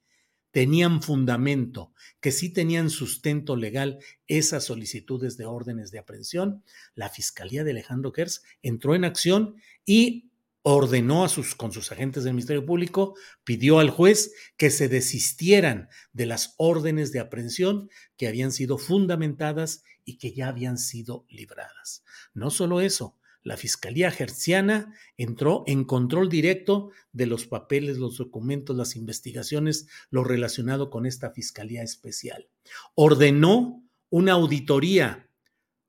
tenían 0.52 1.02
fundamento, 1.02 1.94
que 2.22 2.32
sí 2.32 2.48
tenían 2.54 2.90
sustento 2.90 3.58
legal 3.58 4.00
esas 4.28 4.64
solicitudes 4.64 5.36
de 5.36 5.46
órdenes 5.46 5.92
de 5.92 6.00
aprehensión, 6.00 6.64
la 6.96 7.10
Fiscalía 7.10 7.66
de 7.66 7.72
Alejandro 7.72 8.14
Gers 8.14 8.42
entró 8.62 8.96
en 8.96 9.04
acción 9.04 9.56
y 9.86 10.31
ordenó 10.64 11.24
a 11.24 11.30
sus, 11.30 11.56
con 11.56 11.72
sus 11.72 11.92
agentes 11.92 12.24
del 12.24 12.34
Ministerio 12.34 12.66
Público, 12.66 13.16
pidió 13.44 13.80
al 13.80 13.90
juez 13.90 14.34
que 14.58 14.70
se 14.70 14.90
desistieran 14.90 15.90
de 16.14 16.26
las 16.26 16.54
órdenes 16.58 17.12
de 17.12 17.20
aprehensión 17.20 17.90
que 18.18 18.28
habían 18.28 18.52
sido 18.52 18.78
fundamentadas 18.78 19.84
y 20.06 20.18
que 20.18 20.34
ya 20.34 20.48
habían 20.48 20.78
sido 20.78 21.26
libradas. 21.30 22.04
No 22.34 22.52
solo 22.52 22.82
eso, 22.82 23.18
la 23.44 23.58
Fiscalía 23.58 24.12
Gerciana 24.12 24.94
entró 25.18 25.64
en 25.66 25.84
control 25.84 26.30
directo 26.30 26.92
de 27.12 27.26
los 27.26 27.48
papeles, 27.48 27.98
los 27.98 28.18
documentos, 28.18 28.76
las 28.76 28.96
investigaciones, 28.96 29.88
lo 30.12 30.24
relacionado 30.24 30.92
con 30.92 31.08
esta 31.08 31.32
Fiscalía 31.32 31.82
Especial. 31.82 32.50
Ordenó 32.94 33.84
una 34.12 34.34
auditoría 34.34 35.28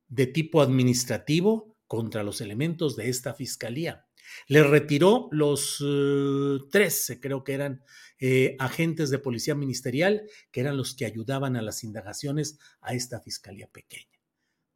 de 0.09 0.27
tipo 0.27 0.63
administrativo 0.63 1.77
contra 1.87 2.23
los 2.23 2.41
elementos 2.41 2.97
de 2.97 3.11
esta 3.11 3.35
Fiscalía 3.35 4.07
le 4.47 4.63
retiró 4.63 5.29
los 5.31 5.79
13, 5.79 7.13
eh, 7.13 7.21
creo 7.21 7.45
que 7.45 7.55
eran 7.55 7.83
eh, 8.19 8.57
agentes 8.59 9.11
de 9.11 9.19
policía 9.19 9.55
ministerial, 9.55 10.23
que 10.51 10.61
eran 10.61 10.77
los 10.77 10.95
que 10.95 11.07
ayudaban 11.07 11.57
a 11.57 11.63
las 11.63 11.85
indagaciones 11.85 12.59
a 12.81 12.95
esta 12.95 13.21
fiscalía 13.21 13.69
pequeña. 13.69 14.21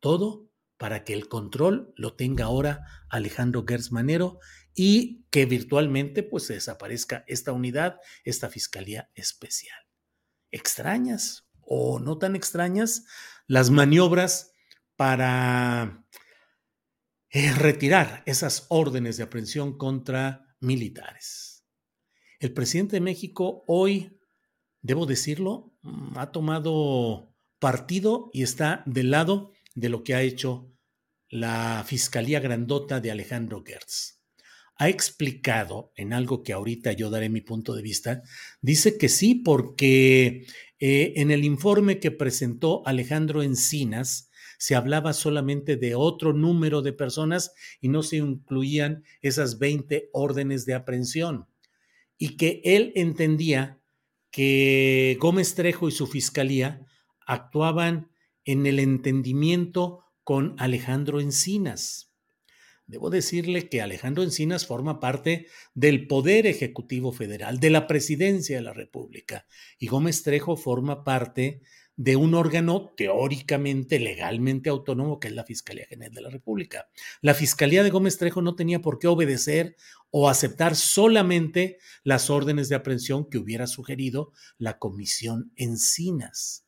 Todo 0.01 0.49
para 0.79 1.05
que 1.05 1.15
el 1.15 1.29
control 1.29 1.93
lo 1.97 2.15
tenga 2.15 2.47
ahora 2.47 2.85
Alejandro 3.09 3.65
Gersmanero 3.67 4.41
y 4.75 5.25
que 5.31 5.47
virtualmente 5.47 6.23
pues 6.23 6.47
se 6.47 6.55
desaparezca 6.55 7.25
esta 7.27 7.53
unidad, 7.53 7.99
esta 8.25 8.51
fiscalía 8.51 9.11
especial. 9.15 9.79
Extrañas 10.51 11.49
o 11.61 11.99
no 11.99 12.19
tan 12.19 12.37
extrañas 12.37 13.05
las 13.47 13.71
maniobras 13.71 14.53
para 14.97 16.05
retirar 17.57 18.23
esas 18.27 18.67
órdenes 18.69 19.17
de 19.17 19.25
aprehensión 19.25 19.77
contra 19.77 20.57
militares. 20.61 21.67
El 22.41 22.53
presidente 22.53 22.97
de 22.97 23.01
México 23.01 23.65
hoy, 23.67 24.19
debo 24.83 25.07
decirlo, 25.07 25.75
mm, 25.83 26.19
ha 26.19 26.33
tomado 26.33 27.35
partido 27.59 28.31
y 28.33 28.43
está 28.43 28.83
del 28.87 29.11
lado 29.11 29.53
de 29.75 29.89
lo 29.89 30.03
que 30.03 30.15
ha 30.15 30.23
hecho 30.23 30.73
la 31.29 31.85
Fiscalía 31.87 32.41
Grandota 32.41 33.01
de 33.01 33.11
Alejandro 33.11 33.63
Gertz. 33.65 34.23
Ha 34.79 34.89
explicado 34.89 35.93
en 35.97 36.13
algo 36.13 36.43
que 36.43 36.53
ahorita 36.53 36.93
yo 36.93 37.11
daré 37.11 37.29
mi 37.29 37.41
punto 37.41 37.75
de 37.75 37.83
vista, 37.83 38.23
dice 38.61 38.99
que 38.99 39.09
sí, 39.09 39.35
porque 39.35 40.47
eh, 40.79 41.15
en 41.17 41.31
el 41.31 41.45
informe 41.45 41.99
que 41.99 42.11
presentó 42.11 42.87
Alejandro 42.87 43.43
Encinas, 43.43 44.31
se 44.59 44.75
hablaba 44.75 45.13
solamente 45.13 45.77
de 45.77 45.95
otro 45.95 46.33
número 46.33 46.83
de 46.83 46.93
personas 46.93 47.53
y 47.81 47.89
no 47.89 48.03
se 48.03 48.17
incluían 48.17 49.05
esas 49.23 49.59
20 49.59 50.11
órdenes 50.13 50.67
de 50.67 50.75
aprehensión. 50.75 51.47
Y 52.19 52.37
que 52.37 52.61
él 52.65 52.93
entendía 52.95 53.81
que 54.31 55.17
Gómez 55.21 55.55
Trejo 55.55 55.89
y 55.89 55.93
su 55.93 56.07
fiscalía 56.07 56.87
actuaban 57.27 58.11
en 58.45 58.67
el 58.67 58.79
entendimiento 58.79 60.05
con 60.25 60.55
Alejandro 60.59 61.21
Encinas. 61.21 62.13
Debo 62.87 63.11
decirle 63.11 63.69
que 63.69 63.83
Alejandro 63.83 64.23
Encinas 64.23 64.65
forma 64.65 65.01
parte 65.01 65.47
del 65.75 66.07
Poder 66.07 66.47
Ejecutivo 66.47 67.13
Federal, 67.13 67.59
de 67.59 67.71
la 67.71 67.89
Presidencia 67.89 68.57
de 68.57 68.63
la 68.63 68.73
República, 68.73 69.47
y 69.79 69.89
Gómez 69.89 70.23
Trejo 70.23 70.57
forma 70.57 71.03
parte 71.03 71.63
de 71.97 72.17
un 72.17 72.35
órgano 72.35 72.93
teóricamente, 72.95 73.99
legalmente 73.99 74.69
autónomo, 74.69 75.19
que 75.19 75.29
es 75.29 75.35
la 75.35 75.45
Fiscalía 75.45 75.87
General 75.87 76.13
de 76.13 76.21
la 76.21 76.31
República. 76.31 76.89
La 77.23 77.33
Fiscalía 77.33 77.83
de 77.83 77.91
Gómez 77.91 78.19
Trejo 78.19 78.43
no 78.43 78.55
tenía 78.55 78.83
por 78.83 78.99
qué 78.99 79.09
obedecer 79.09 79.77
o 80.11 80.29
aceptar 80.29 80.77
solamente 80.77 81.79
las 82.05 82.29
órdenes 82.29 82.69
de 82.69 82.77
aprehensión 82.77 83.29
que 83.29 83.39
hubiera 83.39 83.67
sugerido 83.67 84.33
la 84.59 84.79
Comisión 84.79 85.53
Encinas. 85.57 86.65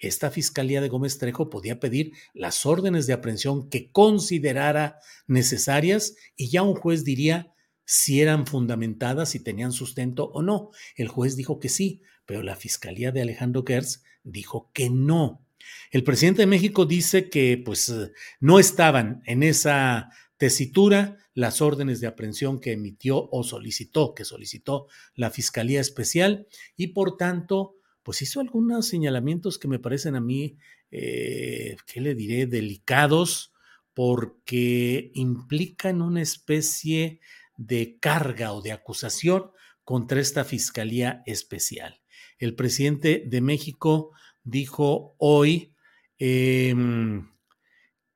esta 0.00 0.30
Fiscalía 0.30 0.80
de 0.80 0.88
Gómez 0.88 1.18
Trejo 1.18 1.50
podía 1.50 1.80
pedir 1.80 2.12
las 2.32 2.64
órdenes 2.64 3.08
de 3.08 3.14
aprehensión 3.14 3.68
que 3.68 3.90
considerara 3.90 5.00
necesarias 5.26 6.14
y 6.36 6.50
ya 6.50 6.62
un 6.62 6.76
juez 6.76 7.02
diría 7.02 7.52
si 7.84 8.20
eran 8.20 8.46
fundamentadas, 8.46 9.30
si 9.30 9.40
tenían 9.40 9.72
sustento 9.72 10.26
o 10.26 10.42
no. 10.42 10.70
El 10.94 11.08
juez 11.08 11.34
dijo 11.34 11.58
que 11.58 11.68
sí, 11.68 12.02
pero 12.28 12.42
la 12.42 12.56
Fiscalía 12.56 13.10
de 13.10 13.22
Alejandro 13.22 13.64
Gertz 13.66 14.02
dijo 14.22 14.70
que 14.74 14.90
no. 14.90 15.46
El 15.90 16.04
presidente 16.04 16.42
de 16.42 16.46
México 16.46 16.84
dice 16.84 17.30
que 17.30 17.56
pues 17.64 17.90
no 18.38 18.58
estaban 18.58 19.22
en 19.24 19.42
esa 19.42 20.10
tesitura 20.36 21.16
las 21.32 21.62
órdenes 21.62 22.02
de 22.02 22.06
aprehensión 22.06 22.60
que 22.60 22.72
emitió 22.72 23.30
o 23.32 23.44
solicitó, 23.44 24.14
que 24.14 24.26
solicitó 24.26 24.88
la 25.14 25.30
Fiscalía 25.30 25.80
Especial 25.80 26.46
y 26.76 26.88
por 26.88 27.16
tanto 27.16 27.76
pues 28.02 28.20
hizo 28.20 28.40
algunos 28.40 28.86
señalamientos 28.86 29.58
que 29.58 29.68
me 29.68 29.78
parecen 29.78 30.14
a 30.14 30.20
mí, 30.20 30.58
eh, 30.90 31.76
¿qué 31.86 32.02
le 32.02 32.14
diré?, 32.14 32.44
delicados, 32.44 33.54
porque 33.94 35.12
implican 35.14 36.02
una 36.02 36.20
especie 36.20 37.20
de 37.56 37.96
carga 37.98 38.52
o 38.52 38.60
de 38.60 38.72
acusación 38.72 39.50
contra 39.82 40.20
esta 40.20 40.44
Fiscalía 40.44 41.22
Especial. 41.24 42.02
El 42.38 42.54
presidente 42.54 43.24
de 43.26 43.40
México 43.40 44.12
dijo 44.44 45.14
hoy 45.18 45.74
em, 46.18 47.28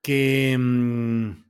que, 0.00 0.52
em, 0.52 1.44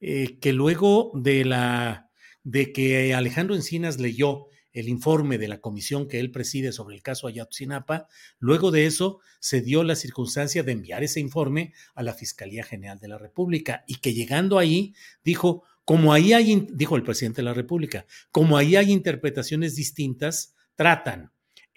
eh, 0.00 0.38
que 0.40 0.52
luego 0.52 1.12
de 1.14 1.44
la 1.44 2.08
de 2.44 2.72
que 2.72 3.12
Alejandro 3.12 3.54
Encinas 3.54 4.00
leyó 4.00 4.46
el 4.72 4.88
informe 4.88 5.38
de 5.38 5.48
la 5.48 5.60
comisión 5.60 6.08
que 6.08 6.20
él 6.20 6.30
preside 6.30 6.72
sobre 6.72 6.94
el 6.94 7.02
caso 7.02 7.26
Ayotzinapa. 7.26 8.06
Luego 8.38 8.70
de 8.70 8.86
eso, 8.86 9.20
se 9.40 9.60
dio 9.60 9.82
la 9.82 9.96
circunstancia 9.96 10.62
de 10.62 10.72
enviar 10.72 11.02
ese 11.02 11.20
informe 11.20 11.72
a 11.94 12.02
la 12.02 12.14
Fiscalía 12.14 12.62
General 12.62 12.98
de 12.98 13.08
la 13.08 13.18
República 13.18 13.84
y 13.86 13.96
que 13.96 14.14
llegando 14.14 14.58
ahí 14.58 14.94
dijo, 15.24 15.64
como 15.84 16.12
ahí 16.12 16.32
hay, 16.32 16.68
dijo 16.70 16.96
el 16.96 17.02
presidente 17.02 17.42
de 17.42 17.46
la 17.46 17.54
República, 17.54 18.06
como 18.30 18.56
ahí 18.56 18.76
hay 18.76 18.92
interpretaciones 18.92 19.74
distintas, 19.74 20.54
tratan, 20.74 21.32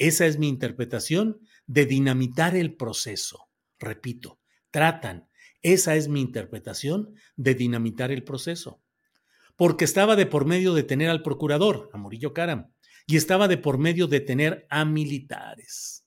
esa 0.08 0.25
es 0.25 0.38
mi 0.38 0.48
interpretación, 0.48 1.39
de 1.65 1.86
dinamitar 1.86 2.55
el 2.55 2.75
proceso. 2.75 3.50
Repito, 3.79 4.39
tratan, 4.70 5.29
esa 5.62 5.96
es 5.96 6.08
mi 6.08 6.22
interpretación 6.22 7.13
de 7.36 7.55
dinamitar 7.55 8.12
el 8.12 8.24
proceso 8.24 8.81
porque 9.62 9.86
estaba 9.86 10.15
de 10.15 10.25
por 10.25 10.46
medio 10.46 10.74
de 10.74 10.81
tener 10.81 11.12
al 11.12 11.22
procurador, 11.22 11.91
a 11.93 11.98
Murillo 12.00 12.34
Caram, 12.34 12.74
y 13.05 13.15
estaba 13.15 13.48
de 13.48 13.60
por 13.60 13.77
medio 13.77 14.08
de 14.08 14.20
tener 14.20 14.65
a 14.72 14.86
militares. 14.86 16.03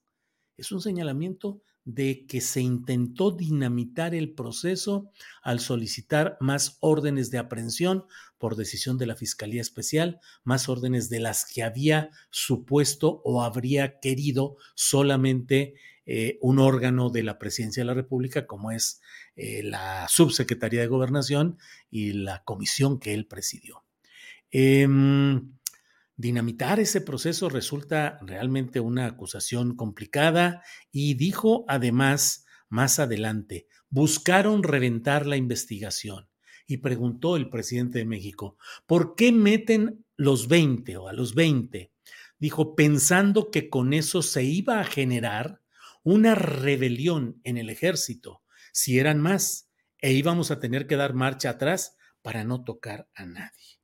Es 0.57 0.73
un 0.73 0.81
señalamiento 0.81 1.63
de 1.85 2.27
que 2.27 2.41
se 2.41 2.61
intentó 2.61 3.31
dinamitar 3.31 4.15
el 4.15 4.33
proceso 4.33 5.11
al 5.43 5.61
solicitar 5.61 6.37
más 6.41 6.79
órdenes 6.81 7.31
de 7.31 7.39
aprehensión 7.39 8.05
por 8.39 8.57
decisión 8.57 8.99
de 8.99 9.07
la 9.07 9.17
Fiscalía 9.17 9.61
Especial, 9.61 10.21
más 10.45 10.69
órdenes 10.69 11.09
de 11.09 11.21
las 11.21 11.45
que 11.45 11.63
había 11.63 12.11
supuesto 12.31 13.21
o 13.25 13.43
habría 13.43 14.01
querido 14.01 14.57
solamente 14.75 15.75
eh, 16.07 16.39
un 16.43 16.59
órgano 16.59 17.09
de 17.09 17.23
la 17.23 17.39
Presidencia 17.39 17.83
de 17.83 17.87
la 17.87 17.95
República, 17.95 18.47
como 18.47 18.71
es 18.71 19.01
eh, 19.37 19.63
la 19.63 20.07
Subsecretaría 20.09 20.83
de 20.83 20.87
Gobernación 20.87 21.59
y 21.91 22.13
la 22.13 22.45
comisión 22.45 22.99
que 22.99 23.15
él 23.15 23.27
presidió. 23.27 23.85
Em, 24.51 25.53
Dinamitar 26.17 26.79
ese 26.79 27.01
proceso 27.01 27.49
resulta 27.49 28.19
realmente 28.23 28.79
una 28.79 29.07
acusación 29.07 29.75
complicada 29.75 30.63
y 30.93 31.15
dijo 31.15 31.65
además 31.67 32.45
más 32.69 32.99
adelante, 32.99 33.67
buscaron 33.89 34.63
reventar 34.63 35.27
la 35.27 35.37
investigación. 35.37 36.29
Y 36.67 36.79
preguntó 36.79 37.37
el 37.37 37.51
presidente 37.51 37.99
de 37.99 38.05
México, 38.07 38.57
¿por 38.87 39.17
qué 39.17 39.33
meten 39.33 40.05
los 40.17 40.49
20 40.49 40.97
o 40.97 41.09
a 41.09 41.13
los 41.13 41.35
20? 41.35 41.93
Dijo, 42.39 42.75
pensando 42.75 43.51
que 43.51 43.69
con 43.69 43.93
eso 43.93 44.23
se 44.23 44.45
iba 44.45 44.81
a 44.81 44.85
generar 44.85 45.61
una 46.03 46.35
rebelión 46.35 47.41
en 47.45 47.59
el 47.59 47.71
ejército, 47.71 48.43
si 48.73 48.99
eran 48.99 49.21
más, 49.21 49.71
e 49.99 50.13
íbamos 50.13 50.51
a 50.51 50.59
tener 50.59 50.87
que 50.87 50.97
dar 50.97 51.15
marcha 51.15 51.51
atrás 51.51 51.97
para 52.23 52.45
no 52.45 52.65
tocar 52.65 53.09
a 53.15 53.27
nadie. 53.27 53.84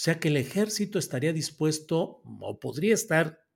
O 0.00 0.02
sea 0.02 0.18
que 0.18 0.28
el 0.28 0.38
ejército 0.38 0.98
estaría 0.98 1.34
dispuesto 1.34 2.22
o 2.40 2.58
podría 2.58 2.94
estar 2.94 3.46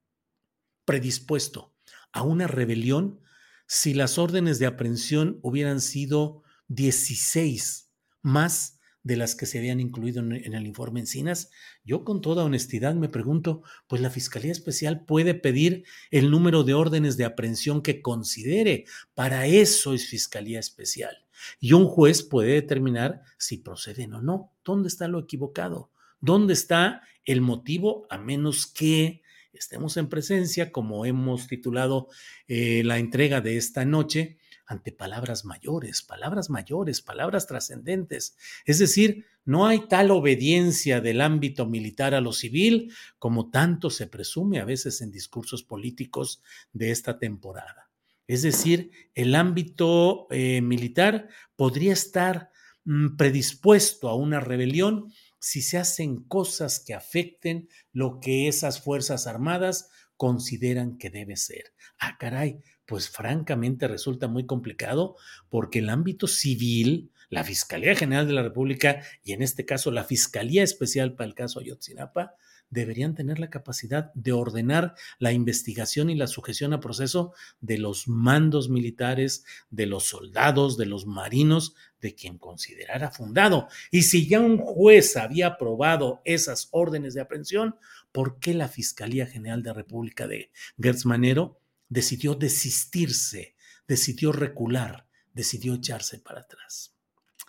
predispuesto 0.84 1.74
a 2.12 2.20
una 2.20 2.46
rebelión 2.46 3.18
si 3.66 3.94
las 3.94 4.18
órdenes 4.18 4.58
de 4.58 4.66
aprehensión 4.66 5.38
hubieran 5.40 5.80
sido 5.80 6.42
16 6.68 7.90
más 8.20 8.78
de 9.02 9.16
las 9.16 9.34
que 9.36 9.46
se 9.46 9.56
habían 9.56 9.80
incluido 9.80 10.20
en, 10.20 10.32
el 10.52 10.66
informe 10.66 11.00
Encinas, 11.00 11.48
yo 11.82 12.04
con 12.04 12.20
toda 12.20 12.44
honestidad 12.44 12.94
me 12.94 13.08
pregunto, 13.08 13.62
pues 13.86 14.02
la 14.02 14.10
Fiscalía 14.10 14.52
Especial 14.52 15.06
puede 15.06 15.32
pedir 15.32 15.86
el 16.10 16.30
número 16.30 16.62
de 16.62 16.74
órdenes 16.74 17.16
de 17.16 17.24
aprehensión 17.24 17.80
que 17.80 18.02
considere. 18.02 18.84
Para 19.14 19.46
eso 19.46 19.94
es 19.94 20.06
Fiscalía 20.06 20.60
Especial. 20.60 21.24
Y 21.58 21.72
un 21.72 21.86
juez 21.86 22.22
puede 22.22 22.52
determinar 22.52 23.22
si 23.38 23.56
proceden 23.56 24.12
o 24.12 24.20
no. 24.20 24.52
¿Dónde 24.62 24.88
está 24.88 25.08
lo 25.08 25.20
equivocado? 25.20 25.90
¿Dónde 26.24 26.54
está 26.54 27.02
el 27.26 27.42
motivo 27.42 28.06
a 28.08 28.16
menos 28.16 28.66
que 28.66 29.22
estemos 29.52 29.98
en 29.98 30.08
presencia, 30.08 30.72
como 30.72 31.04
hemos 31.04 31.46
titulado 31.46 32.08
eh, 32.48 32.82
la 32.82 32.98
entrega 32.98 33.42
de 33.42 33.58
esta 33.58 33.84
noche, 33.84 34.38
ante 34.66 34.92
palabras 34.92 35.44
mayores, 35.44 36.00
palabras 36.00 36.48
mayores, 36.48 37.02
palabras 37.02 37.46
trascendentes. 37.46 38.36
Es 38.64 38.78
decir, 38.78 39.26
no 39.44 39.66
hay 39.66 39.86
tal 39.88 40.10
obediencia 40.10 41.02
del 41.02 41.20
ámbito 41.20 41.66
militar 41.66 42.14
a 42.14 42.22
lo 42.22 42.32
civil 42.32 42.90
como 43.18 43.50
tanto 43.50 43.90
se 43.90 44.06
presume 44.06 44.60
a 44.60 44.64
veces 44.64 45.02
en 45.02 45.10
discursos 45.10 45.62
políticos 45.62 46.42
de 46.72 46.90
esta 46.90 47.18
temporada. 47.18 47.90
Es 48.26 48.40
decir, 48.40 48.90
el 49.14 49.34
ámbito 49.34 50.26
eh, 50.30 50.62
militar 50.62 51.28
podría 51.56 51.92
estar 51.92 52.50
mm, 52.84 53.16
predispuesto 53.16 54.08
a 54.08 54.14
una 54.14 54.40
rebelión 54.40 55.12
si 55.44 55.60
se 55.60 55.76
hacen 55.76 56.22
cosas 56.22 56.80
que 56.80 56.94
afecten 56.94 57.68
lo 57.92 58.18
que 58.18 58.48
esas 58.48 58.80
Fuerzas 58.80 59.26
Armadas 59.26 59.90
consideran 60.16 60.96
que 60.96 61.10
debe 61.10 61.36
ser. 61.36 61.74
Ah, 61.98 62.16
caray, 62.18 62.62
pues 62.86 63.10
francamente 63.10 63.86
resulta 63.86 64.26
muy 64.26 64.46
complicado 64.46 65.16
porque 65.50 65.80
el 65.80 65.90
ámbito 65.90 66.28
civil, 66.28 67.12
la 67.28 67.44
Fiscalía 67.44 67.94
General 67.94 68.26
de 68.26 68.32
la 68.32 68.42
República 68.42 69.02
y 69.22 69.32
en 69.32 69.42
este 69.42 69.66
caso 69.66 69.90
la 69.90 70.04
Fiscalía 70.04 70.62
Especial 70.62 71.14
para 71.14 71.28
el 71.28 71.34
caso 71.34 71.60
Ayotzinapa, 71.60 72.36
deberían 72.70 73.14
tener 73.14 73.38
la 73.38 73.50
capacidad 73.50 74.12
de 74.14 74.32
ordenar 74.32 74.94
la 75.18 75.32
investigación 75.32 76.08
y 76.08 76.14
la 76.14 76.26
sujeción 76.26 76.72
a 76.72 76.80
proceso 76.80 77.34
de 77.60 77.76
los 77.76 78.08
mandos 78.08 78.70
militares, 78.70 79.44
de 79.70 79.86
los 79.86 80.04
soldados, 80.04 80.76
de 80.78 80.86
los 80.86 81.06
marinos, 81.06 81.74
de 82.04 82.14
quien 82.14 82.36
considerara 82.36 83.10
fundado. 83.10 83.66
Y 83.90 84.02
si 84.02 84.28
ya 84.28 84.38
un 84.38 84.58
juez 84.58 85.16
había 85.16 85.46
aprobado 85.46 86.20
esas 86.26 86.68
órdenes 86.70 87.14
de 87.14 87.22
aprehensión, 87.22 87.76
¿por 88.12 88.38
qué 88.40 88.52
la 88.52 88.68
Fiscalía 88.68 89.26
General 89.26 89.62
de 89.62 89.72
República 89.72 90.26
de 90.26 90.50
Gertz 90.78 91.06
Manero 91.06 91.62
decidió 91.88 92.34
desistirse, 92.34 93.56
decidió 93.88 94.32
recular, 94.32 95.06
decidió 95.32 95.72
echarse 95.72 96.18
para 96.18 96.40
atrás? 96.40 96.94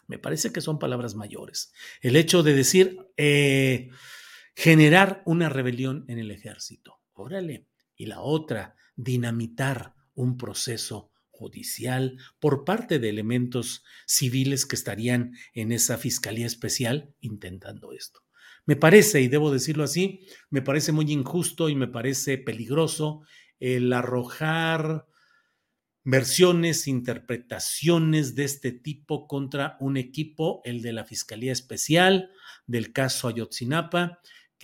Me 0.07 0.19
parece 0.19 0.53
que 0.53 0.61
son 0.61 0.79
palabras 0.79 1.15
mayores. 1.15 1.73
El 1.99 2.15
hecho 2.15 2.41
de 2.41 2.53
decir, 2.53 3.11
eh, 3.17 3.89
generar 4.55 5.21
una 5.25 5.49
rebelión 5.49 6.05
en 6.07 6.17
el 6.17 6.31
ejército. 6.31 7.01
Órale. 7.11 7.67
Y 7.97 8.05
la 8.05 8.21
otra, 8.21 8.77
dinamitar 8.95 9.95
un 10.13 10.37
proceso 10.37 11.11
judicial 11.35 12.17
por 12.39 12.63
parte 12.63 12.99
de 12.99 13.09
elementos 13.09 13.83
civiles 14.07 14.65
que 14.65 14.75
estarían 14.75 15.33
en 15.53 15.71
esa 15.71 15.97
fiscalía 15.97 16.45
especial 16.45 17.13
intentando 17.19 17.91
esto. 17.91 18.21
Me 18.65 18.75
parece, 18.75 19.21
y 19.21 19.27
debo 19.27 19.51
decirlo 19.51 19.83
así, 19.83 20.25
me 20.49 20.61
parece 20.61 20.91
muy 20.91 21.11
injusto 21.11 21.69
y 21.69 21.75
me 21.75 21.87
parece 21.87 22.37
peligroso 22.37 23.21
el 23.59 23.93
arrojar 23.93 25.05
versiones, 26.03 26.87
interpretaciones 26.87 28.35
de 28.35 28.43
este 28.45 28.71
tipo 28.71 29.27
contra 29.27 29.75
un 29.79 29.97
equipo, 29.97 30.61
el 30.63 30.81
de 30.81 30.93
la 30.93 31.03
Fiscalía 31.03 31.51
Especial 31.51 32.31
del 32.67 32.93
caso 32.93 33.27
Ayotzinapa, 33.27 34.19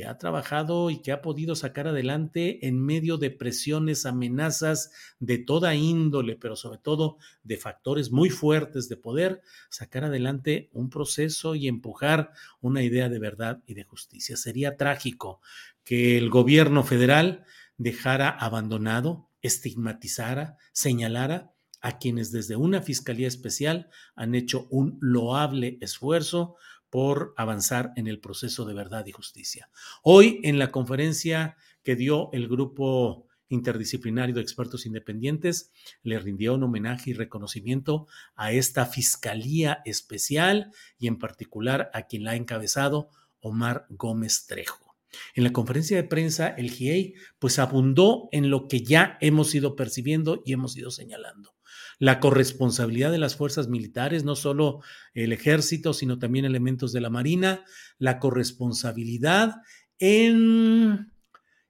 ha 0.06 0.18
trabajado 0.18 0.90
y 0.90 1.02
que 1.02 1.12
ha 1.12 1.22
podido 1.22 1.56
sacar 1.56 1.88
adelante 1.88 2.68
en 2.68 2.84
medio 2.84 3.18
de 3.18 3.32
presiones, 3.32 4.06
amenazas 4.06 4.92
de 5.20 5.38
toda 5.38 5.76
índole, 5.76 6.36
pero 6.36 6.56
sobre 6.56 6.80
todo 6.80 7.18
de 7.44 7.58
factores 7.58 8.12
muy 8.12 8.30
fuertes 8.30 8.90
de 8.90 8.98
poder, 8.98 9.42
sacar 9.70 10.04
adelante 10.04 10.70
un 10.74 10.90
proceso 10.90 11.56
y 11.56 11.68
empujar 11.68 12.32
una 12.62 12.84
idea 12.84 13.10
de 13.10 13.20
verdad 13.20 13.64
y 13.66 13.74
de 13.74 13.84
justicia. 13.84 14.38
Sería 14.38 14.78
trágico 14.78 15.42
que 15.84 16.18
el 16.18 16.30
gobierno 16.30 16.84
federal 16.84 17.46
dejara 17.78 18.30
abandonado, 18.30 19.30
estigmatizara, 19.42 20.58
señalara 20.72 21.52
a 21.82 21.98
quienes 21.98 22.32
desde 22.32 22.56
una 22.56 22.82
fiscalía 22.82 23.28
especial 23.28 23.90
han 24.16 24.36
hecho 24.36 24.68
un 24.70 24.98
loable 25.02 25.78
esfuerzo 25.82 26.56
por 26.92 27.34
avanzar 27.38 27.94
en 27.96 28.08
el 28.08 28.20
proceso 28.20 28.66
de 28.66 28.76
verdad 28.76 29.06
y 29.08 29.12
justicia. 29.12 29.70
Hoy, 30.04 30.40
en 30.44 30.60
la 30.60 30.72
conferencia 30.72 31.58
que 31.82 31.96
dio 31.96 32.30
el 32.34 32.48
grupo 32.48 33.26
interdisciplinario 33.48 34.36
de 34.36 34.42
expertos 34.42 34.86
independientes, 34.86 35.72
le 36.04 36.20
rindió 36.20 36.54
un 36.54 36.64
homenaje 36.64 37.10
y 37.10 37.14
reconocimiento 37.14 38.08
a 38.36 38.52
esta 38.52 38.86
Fiscalía 38.86 39.82
Especial 39.86 40.72
y 41.00 41.08
en 41.08 41.18
particular 41.18 41.90
a 41.94 42.04
quien 42.04 42.24
la 42.24 42.32
ha 42.32 42.36
encabezado, 42.36 43.10
Omar 43.40 43.88
Gómez 43.90 44.46
Trejo. 44.46 44.96
En 45.34 45.44
la 45.44 45.52
conferencia 45.52 45.98
de 45.98 46.04
prensa, 46.04 46.50
el 46.50 46.72
GIEI 46.72 47.16
pues 47.40 47.58
abundó 47.58 48.30
en 48.32 48.50
lo 48.50 48.68
que 48.68 48.84
ya 48.84 49.18
hemos 49.22 49.56
ido 49.56 49.76
percibiendo 49.76 50.42
y 50.46 50.54
hemos 50.54 50.78
ido 50.78 50.92
señalando 50.92 51.54
la 52.02 52.20
corresponsabilidad 52.20 53.12
de 53.12 53.20
las 53.20 53.36
fuerzas 53.36 53.68
militares, 53.68 54.24
no 54.24 54.36
solo 54.36 54.82
el 55.14 55.32
ejército, 55.34 55.94
sino 55.94 56.18
también 56.18 56.46
elementos 56.46 56.94
de 56.94 57.00
la 57.00 57.12
Marina, 57.12 57.64
la 58.00 58.18
corresponsabilidad 58.18 59.58
en 60.00 61.14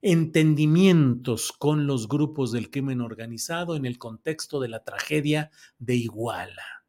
entendimientos 0.00 1.52
con 1.52 1.86
los 1.86 2.08
grupos 2.08 2.50
del 2.50 2.70
crimen 2.70 3.02
organizado 3.02 3.76
en 3.76 3.84
el 3.84 3.98
contexto 3.98 4.58
de 4.58 4.68
la 4.68 4.84
tragedia 4.84 5.50
de 5.78 5.96
Iguala. 5.96 6.86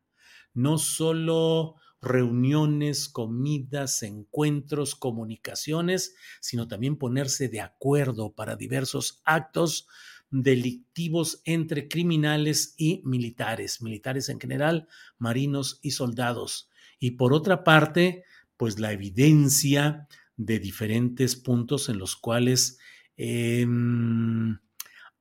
No 0.53 0.77
solo 0.77 1.75
reuniones, 2.01 3.10
comidas, 3.10 4.03
encuentros, 4.03 4.95
comunicaciones, 4.95 6.15
sino 6.39 6.69
también 6.69 6.95
ponerse 6.95 7.49
de 7.49 7.60
acuerdo 7.60 8.32
para 8.32 8.56
diversos 8.56 9.21
actos 9.25 9.86
delictivos 10.34 11.41
entre 11.46 11.88
criminales 11.88 12.74
y 12.78 13.04
militares, 13.06 13.82
militares 13.82 14.30
en 14.30 14.39
general, 14.39 14.88
marinos 15.19 15.80
y 15.84 15.91
soldados. 15.91 16.69
Y 17.00 17.12
por 17.12 17.34
otra 17.34 17.63
parte, 17.63 18.24
pues 18.58 18.80
la 18.80 18.91
evidencia 18.91 20.08
de 20.36 20.58
diferentes 20.58 21.36
puntos 21.36 21.88
en 21.88 22.00
los 22.00 22.15
cuales 22.15 22.80
em, 23.15 24.58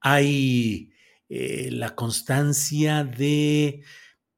hay 0.00 0.92
eh, 1.28 1.68
la 1.70 1.94
constancia 1.94 3.04
de 3.04 3.82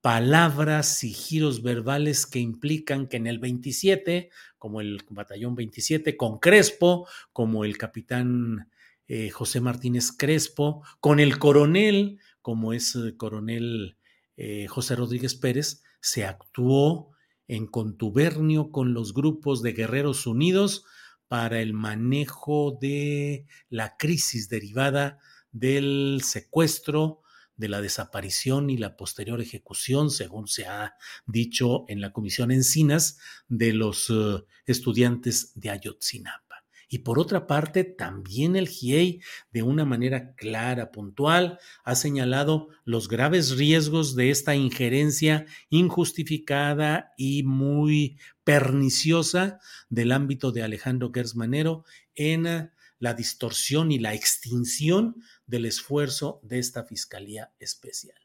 palabras 0.00 1.04
y 1.04 1.12
giros 1.12 1.62
verbales 1.62 2.26
que 2.26 2.40
implican 2.40 3.06
que 3.06 3.16
en 3.16 3.28
el 3.28 3.38
27, 3.38 4.28
como 4.58 4.80
el 4.80 5.00
batallón 5.08 5.54
27, 5.54 6.16
con 6.16 6.40
Crespo, 6.40 7.08
como 7.32 7.64
el 7.64 7.78
capitán 7.78 8.68
eh, 9.08 9.30
José 9.30 9.60
Martínez 9.60 10.12
Crespo, 10.12 10.82
con 11.00 11.20
el 11.20 11.38
coronel, 11.38 12.18
como 12.42 12.72
es 12.72 12.94
el 12.94 13.16
coronel 13.16 13.96
eh, 14.36 14.66
José 14.68 14.96
Rodríguez 14.96 15.34
Pérez, 15.34 15.82
se 16.00 16.24
actuó 16.24 17.10
en 17.48 17.66
contubernio 17.66 18.70
con 18.70 18.94
los 18.94 19.14
grupos 19.14 19.62
de 19.62 19.72
Guerreros 19.72 20.26
Unidos 20.26 20.84
para 21.28 21.60
el 21.60 21.72
manejo 21.72 22.78
de 22.80 23.46
la 23.68 23.96
crisis 23.96 24.48
derivada 24.48 25.18
del 25.52 26.20
secuestro, 26.24 27.22
de 27.56 27.68
la 27.68 27.80
desaparición 27.80 28.70
y 28.70 28.76
la 28.76 28.96
posterior 28.96 29.40
ejecución, 29.40 30.10
según 30.10 30.48
se 30.48 30.66
ha 30.66 30.94
dicho 31.26 31.84
en 31.88 32.00
la 32.00 32.12
Comisión 32.12 32.50
Encinas, 32.50 33.18
de 33.48 33.72
los 33.72 34.10
eh, 34.10 34.44
estudiantes 34.66 35.52
de 35.54 35.70
Ayotzinapa. 35.70 36.43
Y 36.94 37.00
por 37.00 37.18
otra 37.18 37.48
parte, 37.48 37.82
también 37.82 38.54
el 38.54 38.68
GIEI, 38.68 39.20
de 39.50 39.64
una 39.64 39.84
manera 39.84 40.36
clara, 40.36 40.92
puntual, 40.92 41.58
ha 41.82 41.96
señalado 41.96 42.68
los 42.84 43.08
graves 43.08 43.56
riesgos 43.56 44.14
de 44.14 44.30
esta 44.30 44.54
injerencia 44.54 45.44
injustificada 45.70 47.12
y 47.16 47.42
muy 47.42 48.20
perniciosa 48.44 49.58
del 49.88 50.12
ámbito 50.12 50.52
de 50.52 50.62
Alejandro 50.62 51.10
Gersmanero 51.12 51.84
en 52.14 52.70
la 53.00 53.14
distorsión 53.14 53.90
y 53.90 53.98
la 53.98 54.14
extinción 54.14 55.16
del 55.48 55.64
esfuerzo 55.64 56.38
de 56.44 56.60
esta 56.60 56.84
Fiscalía 56.84 57.52
Especial. 57.58 58.23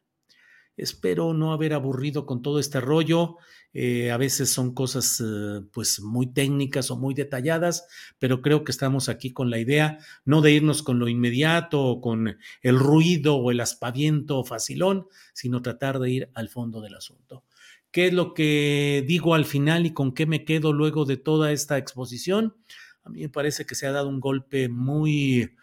Espero 0.82 1.34
no 1.34 1.54
haber 1.54 1.74
aburrido 1.74 2.26
con 2.26 2.42
todo 2.42 2.60
este 2.60 2.80
rollo. 2.80 3.38
Eh, 3.74 4.12
a 4.12 4.18
veces 4.18 4.50
son 4.50 4.74
cosas 4.74 5.22
eh, 5.24 5.62
pues 5.72 6.02
muy 6.02 6.34
técnicas 6.34 6.89
o 6.89 6.98
muy 6.98 7.13
detalladas, 7.13 7.88
pero 8.18 8.42
creo 8.42 8.63
que 8.63 8.72
estamos 8.72 9.10
aquí 9.10 9.32
con 9.32 9.50
la 9.50 9.60
idea 9.60 10.00
no 10.26 10.42
de 10.42 10.54
irnos 10.54 10.82
con 10.82 10.98
lo 10.98 11.08
inmediato 11.08 11.84
o 11.84 12.02
con 12.02 12.38
el 12.62 12.80
ruido 12.80 13.36
o 13.36 13.52
el 13.52 13.60
aspaviento 13.60 14.44
facilón, 14.44 15.08
sino 15.34 15.62
tratar 15.62 16.00
de 16.00 16.10
ir 16.10 16.30
al 16.34 16.50
fondo 16.50 16.82
del 16.82 16.96
asunto. 16.96 17.44
¿Qué 17.92 18.08
es 18.08 18.13
lo 18.13 18.34
que 18.34 19.04
digo 19.08 19.34
al 19.34 19.46
final 19.46 19.86
y 19.86 19.94
con 19.94 20.13
qué 20.13 20.26
me 20.26 20.46
quedo 20.46 20.74
luego 20.74 21.06
de 21.06 21.18
toda 21.18 21.52
esta 21.52 21.78
exposición? 21.78 22.56
A 23.04 23.10
mí 23.10 23.22
me 23.22 23.30
parece 23.30 23.65
que 23.65 23.76
se 23.76 23.88
ha 23.88 23.92
dado 23.92 24.10
un 24.10 24.20
golpe 24.20 24.70
muy 24.70 25.56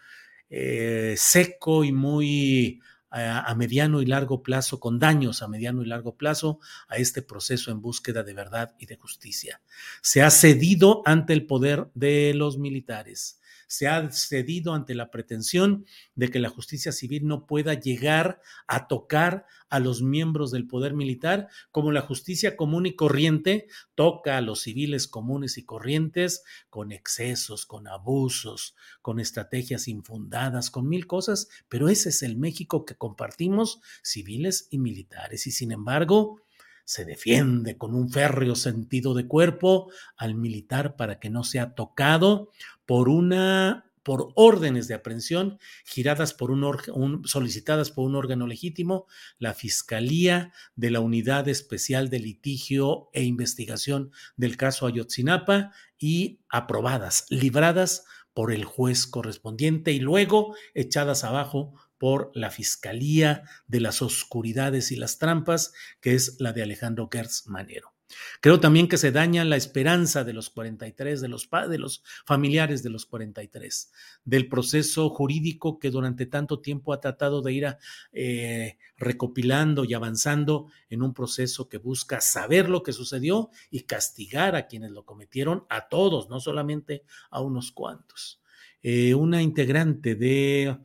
eh, 0.49 1.15
seco 1.17 1.83
y 1.83 1.91
muy 1.91 2.81
a, 3.09 3.53
mediano 3.55 4.01
y 4.01 4.05
largo 4.05 4.43
plazo, 4.43 4.79
con 4.79 4.99
daños 4.99 5.41
a 5.41 5.47
mediano 5.47 5.81
y 5.81 5.85
largo 5.85 6.15
plazo 6.15 6.59
a 6.87 6.97
este 6.97 7.21
proceso 7.21 7.71
en 7.71 7.81
búsqueda 7.81 8.23
de 8.23 8.33
verdad 8.33 8.75
y 8.79 8.85
de 8.85 8.97
justicia. 8.97 9.61
Se 10.01 10.21
ha 10.21 10.29
cedido 10.29 11.01
ante 11.05 11.33
el 11.33 11.45
poder 11.45 11.89
de 11.93 12.33
los 12.33 12.57
militares 12.57 13.36
se 13.67 13.87
ha 13.87 14.09
cedido 14.11 14.73
ante 14.73 14.95
la 14.95 15.11
pretensión 15.11 15.85
de 16.15 16.29
que 16.29 16.39
la 16.39 16.49
justicia 16.49 16.91
civil 16.91 17.27
no 17.27 17.45
pueda 17.45 17.73
llegar 17.73 18.41
a 18.67 18.87
tocar 18.87 19.45
a 19.69 19.79
los 19.79 20.01
miembros 20.01 20.51
del 20.51 20.65
poder 20.65 20.93
militar, 20.93 21.49
como 21.71 21.91
la 21.91 22.01
justicia 22.01 22.55
común 22.55 22.85
y 22.85 22.95
corriente 22.95 23.67
toca 23.95 24.37
a 24.37 24.41
los 24.41 24.61
civiles 24.61 25.07
comunes 25.07 25.57
y 25.57 25.65
corrientes 25.65 26.43
con 26.69 26.91
excesos, 26.91 27.65
con 27.65 27.87
abusos, 27.87 28.75
con 29.01 29.19
estrategias 29.19 29.87
infundadas, 29.87 30.71
con 30.71 30.87
mil 30.87 31.05
cosas, 31.05 31.49
pero 31.67 31.89
ese 31.89 32.09
es 32.09 32.23
el 32.23 32.37
México 32.37 32.85
que 32.85 32.95
compartimos, 32.95 33.81
civiles 34.01 34.67
y 34.71 34.79
militares. 34.79 35.47
Y 35.47 35.51
sin 35.51 35.71
embargo, 35.71 36.41
se 36.87 37.03
defiende 37.03 37.77
con 37.77 37.93
un 37.93 38.09
férreo 38.09 38.55
sentido 38.55 39.13
de 39.13 39.27
cuerpo 39.27 39.91
al 40.15 40.35
militar 40.35 40.95
para 40.95 41.19
que 41.19 41.29
no 41.29 41.43
sea 41.43 41.75
tocado 41.75 42.49
por 42.85 43.09
una 43.09 43.83
por 44.03 44.31
órdenes 44.35 44.87
de 44.87 44.93
aprehensión 44.93 45.59
giradas 45.83 46.33
por 46.33 46.49
un, 46.49 47.23
solicitadas 47.25 47.91
por 47.91 48.05
un 48.05 48.15
órgano 48.15 48.47
legítimo, 48.47 49.05
la 49.37 49.53
Fiscalía 49.53 50.53
de 50.77 50.91
la 50.91 51.01
Unidad 51.01 51.49
Especial 51.49 52.09
de 52.09 52.19
Litigio 52.19 53.09
e 53.11 53.25
Investigación 53.25 54.11
del 54.37 54.55
caso 54.55 54.87
Ayotzinapa 54.87 55.73
y 55.99 56.39
aprobadas, 56.47 57.25
libradas 57.29 58.05
por 58.33 58.53
el 58.53 58.63
juez 58.63 59.07
correspondiente 59.07 59.91
y 59.91 59.99
luego 59.99 60.55
echadas 60.73 61.25
abajo 61.25 61.73
por 61.97 62.31
la 62.33 62.51
Fiscalía 62.51 63.43
de 63.67 63.79
las 63.79 64.01
Oscuridades 64.01 64.91
y 64.91 64.95
las 64.95 65.17
Trampas, 65.17 65.73
que 66.01 66.13
es 66.13 66.37
la 66.39 66.53
de 66.53 66.63
Alejandro 66.63 67.09
Gertz 67.11 67.47
Manero. 67.47 67.97
Creo 68.39 68.59
también 68.59 68.87
que 68.87 68.97
se 68.97 69.11
daña 69.11 69.43
la 69.43 69.57
esperanza 69.57 70.23
de 70.23 70.33
los 70.33 70.49
43, 70.49 71.19
de 71.19 71.27
los, 71.27 71.49
de 71.69 71.77
los 71.77 72.03
familiares 72.25 72.83
de 72.83 72.89
los 72.89 73.05
43, 73.05 73.91
del 74.23 74.47
proceso 74.47 75.09
jurídico 75.09 75.79
que 75.79 75.91
durante 75.91 76.25
tanto 76.25 76.61
tiempo 76.61 76.93
ha 76.93 77.01
tratado 77.01 77.41
de 77.41 77.53
ir 77.53 77.77
eh, 78.13 78.77
recopilando 78.97 79.83
y 79.83 79.93
avanzando 79.93 80.67
en 80.89 81.01
un 81.01 81.13
proceso 81.13 81.67
que 81.67 81.77
busca 81.77 82.21
saber 82.21 82.69
lo 82.69 82.81
que 82.83 82.93
sucedió 82.93 83.49
y 83.69 83.81
castigar 83.81 84.55
a 84.55 84.67
quienes 84.67 84.91
lo 84.91 85.05
cometieron, 85.05 85.65
a 85.69 85.89
todos, 85.89 86.29
no 86.29 86.39
solamente 86.39 87.03
a 87.29 87.41
unos 87.41 87.71
cuantos. 87.71 88.41
Eh, 88.83 89.15
una 89.15 89.41
integrante 89.41 90.15
de, 90.15 90.77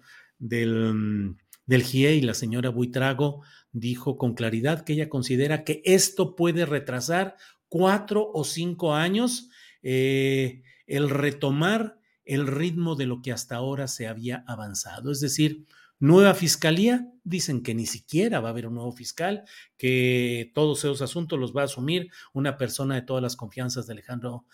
del, 0.43 1.37
del 1.67 1.83
GIE 1.85 2.17
y 2.17 2.21
la 2.21 2.35
señora 2.35 2.69
Buitrago 2.69 3.43
dijo 3.71 4.19
con 4.19 4.35
claridad 4.35 4.85
que 4.85 4.93
ella 4.95 5.09
considera 5.09 5.65
que 5.65 5.81
esto 5.85 6.35
puede 6.35 6.67
retrasar 6.67 7.37
cuatro 7.69 8.31
o 8.35 8.45
cinco 8.45 8.95
años 8.95 9.49
eh, 9.83 10.63
el 10.87 11.09
retomar 11.09 11.99
el 12.25 12.47
ritmo 12.47 12.97
de 12.97 13.07
lo 13.07 13.23
que 13.23 13.33
hasta 13.33 13.57
ahora 13.57 13.89
se 13.89 14.07
había 14.07 14.45
avanzado. 14.47 15.11
Es 15.11 15.21
decir, 15.21 15.65
nueva 15.99 16.35
fiscalía, 16.35 17.09
dicen 17.25 17.63
que 17.63 17.75
ni 17.75 17.87
siquiera 17.87 18.41
va 18.41 18.49
a 18.49 18.51
haber 18.51 18.67
un 18.67 18.75
nuevo 18.75 18.93
fiscal, 18.93 19.45
que 19.77 20.51
todos 20.55 20.81
esos 20.81 21.03
asuntos 21.03 21.39
los 21.39 21.57
va 21.57 21.63
a 21.63 21.67
asumir 21.67 22.11
una 22.33 22.57
persona 22.57 22.95
de 22.95 23.03
todas 23.03 23.23
las 23.23 23.37
confianzas 23.37 23.87
de 23.87 23.93
Alejandro 23.93 24.47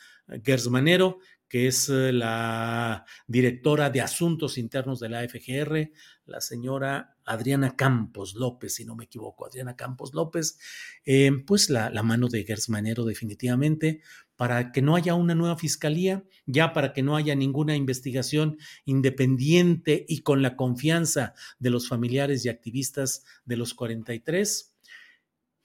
Gersmanero, 0.45 1.19
que 1.49 1.67
es 1.67 1.89
eh, 1.89 2.13
la 2.13 3.07
directora 3.27 3.89
de 3.91 4.03
Asuntos 4.03 4.59
Internos 4.59 5.01
de 5.01 5.09
la 5.09 5.27
FGR, 5.27 5.91
la 6.27 6.41
señora 6.41 7.17
Adriana 7.25 7.75
Campos 7.75 8.35
López, 8.35 8.75
si 8.75 8.85
no 8.85 8.95
me 8.95 9.05
equivoco, 9.05 9.47
Adriana 9.47 9.75
Campos 9.75 10.13
López, 10.13 10.59
eh, 11.07 11.31
pues 11.47 11.71
la, 11.71 11.89
la, 11.89 12.03
mano 12.03 12.29
de 12.29 12.45
Gers 12.45 12.69
Manero 12.69 13.05
definitivamente, 13.05 14.03
para 14.39 14.71
que 14.71 14.83
no 14.83 14.95
haya 14.95 15.17
una 15.17 15.35
nueva 15.35 15.59
fiscalía, 15.59 16.23
ya 16.47 16.73
para 16.73 16.93
que 16.93 17.03
no 17.03 17.17
haya 17.17 17.35
ninguna 17.35 17.75
investigación 17.75 18.57
independiente 18.85 20.07
y 20.09 20.21
con 20.21 20.43
la 20.43 20.55
confianza 20.55 21.35
de 21.59 21.71
los 21.71 21.89
familiares 21.89 22.45
y 22.45 22.49
activistas 22.49 23.25
de 23.45 23.57
los 23.57 23.75
43 23.75 24.78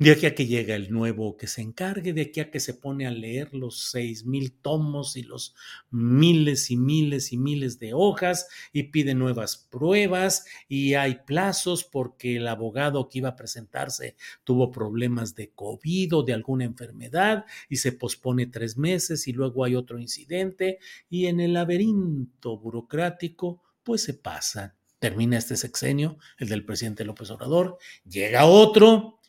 de 0.04 0.12
aquí 0.12 0.26
a 0.26 0.36
que 0.36 0.46
llega 0.46 0.76
el 0.76 0.92
nuevo 0.92 1.38
que 1.38 1.48
se 1.48 1.62
encargue, 1.62 2.14
de 2.14 2.24
aquí 2.24 2.40
a 2.42 2.52
que 2.52 2.60
se 2.60 2.74
pone 2.74 3.08
a 3.08 3.12
leer 3.12 3.54
los 3.54 3.90
seis 3.90 4.26
mil 4.26 4.52
tomos 4.52 5.16
y 5.16 5.24
los 5.24 5.56
miles 5.90 6.70
y 6.72 6.78
miles 6.78 7.32
y 7.32 7.38
miles 7.38 7.80
de 7.80 7.94
hojas 7.94 8.48
y 8.72 8.84
pide 8.84 9.16
nuevas 9.16 9.58
pruebas 9.58 10.46
y 10.68 10.96
hay 10.96 11.20
plazos 11.26 11.84
porque 11.84 12.38
el 12.38 12.48
abogado 12.48 13.08
que 13.08 13.20
iba 13.20 13.30
a 13.30 13.36
presentarse 13.36 14.16
tuvo 14.44 14.72
problemas 14.72 15.36
de 15.36 15.52
COVID 15.52 16.18
o 16.18 16.24
de 16.24 16.34
alguna 16.34 16.66
enfermedad 16.66 17.46
y 17.70 17.78
se 17.78 17.94
pospone 17.94 18.48
tres 18.48 18.78
meses 18.78 19.28
y 19.28 19.34
luego 19.34 19.64
hay 19.64 19.76
otro 19.76 20.00
incidente 20.00 20.80
y 21.10 21.28
en 21.28 21.40
el 21.40 21.54
laberinto 21.54 22.58
burocrático 22.58 23.62
pues 23.84 24.04
se 24.04 24.14
pasa. 24.14 24.76
Termina 25.00 25.38
este 25.38 25.58
sexenio, 25.58 26.18
el 26.38 26.48
del 26.48 26.66
presidente 26.66 27.04
López 27.04 27.30
Obrador, 27.30 27.78
llega 28.06 28.46
otro 28.46 29.20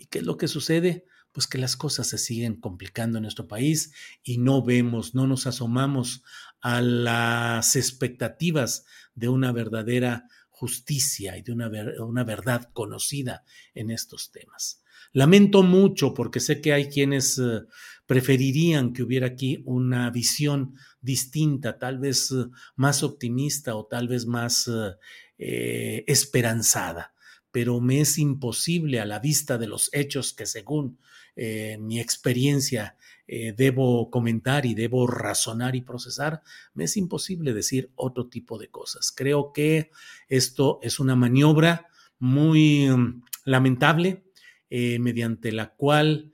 ¿Y 0.00 0.06
qué 0.06 0.20
es 0.20 0.24
lo 0.24 0.38
que 0.38 0.48
sucede? 0.48 1.04
Pues 1.30 1.46
que 1.46 1.58
las 1.58 1.76
cosas 1.76 2.08
se 2.08 2.16
siguen 2.16 2.56
complicando 2.56 3.18
en 3.18 3.22
nuestro 3.22 3.46
país 3.46 3.92
y 4.22 4.38
no 4.38 4.62
vemos, 4.62 5.14
no 5.14 5.26
nos 5.26 5.46
asomamos 5.46 6.22
a 6.62 6.80
las 6.80 7.76
expectativas 7.76 8.86
de 9.14 9.28
una 9.28 9.52
verdadera 9.52 10.26
justicia 10.48 11.36
y 11.36 11.42
de 11.42 11.52
una, 11.52 11.70
una 11.98 12.24
verdad 12.24 12.70
conocida 12.72 13.44
en 13.74 13.90
estos 13.90 14.30
temas. 14.30 14.82
Lamento 15.12 15.62
mucho 15.62 16.14
porque 16.14 16.40
sé 16.40 16.62
que 16.62 16.72
hay 16.72 16.88
quienes 16.88 17.38
eh, 17.38 17.66
preferirían 18.06 18.94
que 18.94 19.02
hubiera 19.02 19.26
aquí 19.26 19.62
una 19.66 20.08
visión 20.08 20.76
distinta, 21.02 21.78
tal 21.78 21.98
vez 21.98 22.32
eh, 22.32 22.46
más 22.74 23.02
optimista 23.02 23.76
o 23.76 23.84
tal 23.84 24.08
vez 24.08 24.24
más 24.24 24.70
eh, 25.36 26.04
esperanzada 26.06 27.12
pero 27.50 27.80
me 27.80 28.00
es 28.00 28.18
imposible 28.18 29.00
a 29.00 29.04
la 29.04 29.18
vista 29.18 29.58
de 29.58 29.66
los 29.66 29.90
hechos 29.92 30.32
que 30.32 30.46
según 30.46 30.98
eh, 31.36 31.78
mi 31.78 32.00
experiencia 32.00 32.96
eh, 33.26 33.54
debo 33.56 34.10
comentar 34.10 34.66
y 34.66 34.74
debo 34.74 35.06
razonar 35.06 35.76
y 35.76 35.82
procesar, 35.82 36.42
me 36.74 36.84
es 36.84 36.96
imposible 36.96 37.54
decir 37.54 37.90
otro 37.94 38.28
tipo 38.28 38.58
de 38.58 38.68
cosas. 38.68 39.12
Creo 39.12 39.52
que 39.52 39.90
esto 40.28 40.80
es 40.82 41.00
una 41.00 41.16
maniobra 41.16 41.88
muy 42.18 42.88
mm, 42.88 43.22
lamentable 43.44 44.24
eh, 44.68 44.98
mediante 44.98 45.52
la 45.52 45.74
cual 45.74 46.32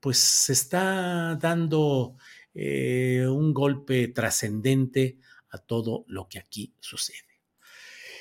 pues 0.00 0.18
se 0.18 0.52
está 0.52 1.36
dando 1.40 2.16
un 2.56 3.54
golpe 3.54 4.08
trascendente 4.08 5.20
a 5.50 5.58
todo 5.58 6.04
lo 6.08 6.28
que 6.28 6.40
aquí 6.40 6.74
sucede. 6.80 7.27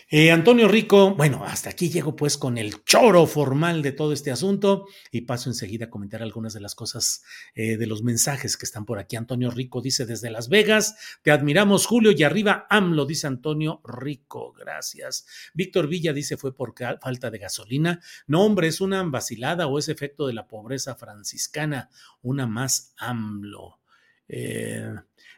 Eh, 0.10 0.32
Antonio 0.32 0.70
Rico, 0.70 1.15
bueno, 1.15 1.43
hasta 1.43 1.70
aquí 1.70 1.89
llego 1.89 2.15
pues 2.15 2.38
con 2.38 2.58
el 2.58 2.86
choro 2.86 3.28
formal 3.28 3.82
de 3.82 3.91
todo 3.91 4.13
este 4.13 4.32
asunto 4.32 4.86
y 5.12 5.22
paso 5.22 5.50
enseguida 5.50 5.88
a 5.88 5.89
comentar 5.89 6.24
algunas 6.24 6.54
de 6.54 6.62
las 6.62 6.76
cosas 6.76 7.24
eh, 7.56 7.76
de 7.76 7.88
los 7.88 8.04
mensajes 8.04 8.56
que 8.56 8.65
están 8.65 8.86
por 8.86 9.00
aquí. 9.00 9.17
Antonio 9.17 9.52
Rico 9.52 9.82
dice 9.82 10.06
desde 10.06 10.30
Las 10.30 10.48
Vegas, 10.48 10.96
te 11.24 11.32
admiramos 11.32 11.86
Julio 11.86 12.13
y 12.13 12.24
arriba 12.24 12.67
AMLO, 12.70 13.06
dice 13.06 13.28
Antonio 13.28 13.82
Rico, 13.84 14.54
gracias. 14.54 15.26
Víctor 15.54 15.89
Villa 15.89 16.13
dice 16.13 16.38
fue 16.38 16.56
por 16.56 16.74
falta 17.02 17.30
de 17.30 17.39
gasolina. 17.39 18.00
No, 18.28 18.46
hombre, 18.46 18.70
es 18.70 18.80
una 18.80 19.04
vacilada 19.04 19.67
o 19.67 19.78
es 19.78 19.89
efecto 19.89 20.26
de 20.26 20.34
la 20.34 20.48
pobreza 20.48 20.96
franciscana, 20.96 21.89
una 22.22 22.48
más 22.48 22.93
AMLO. 22.98 23.82
Eh, 24.27 24.93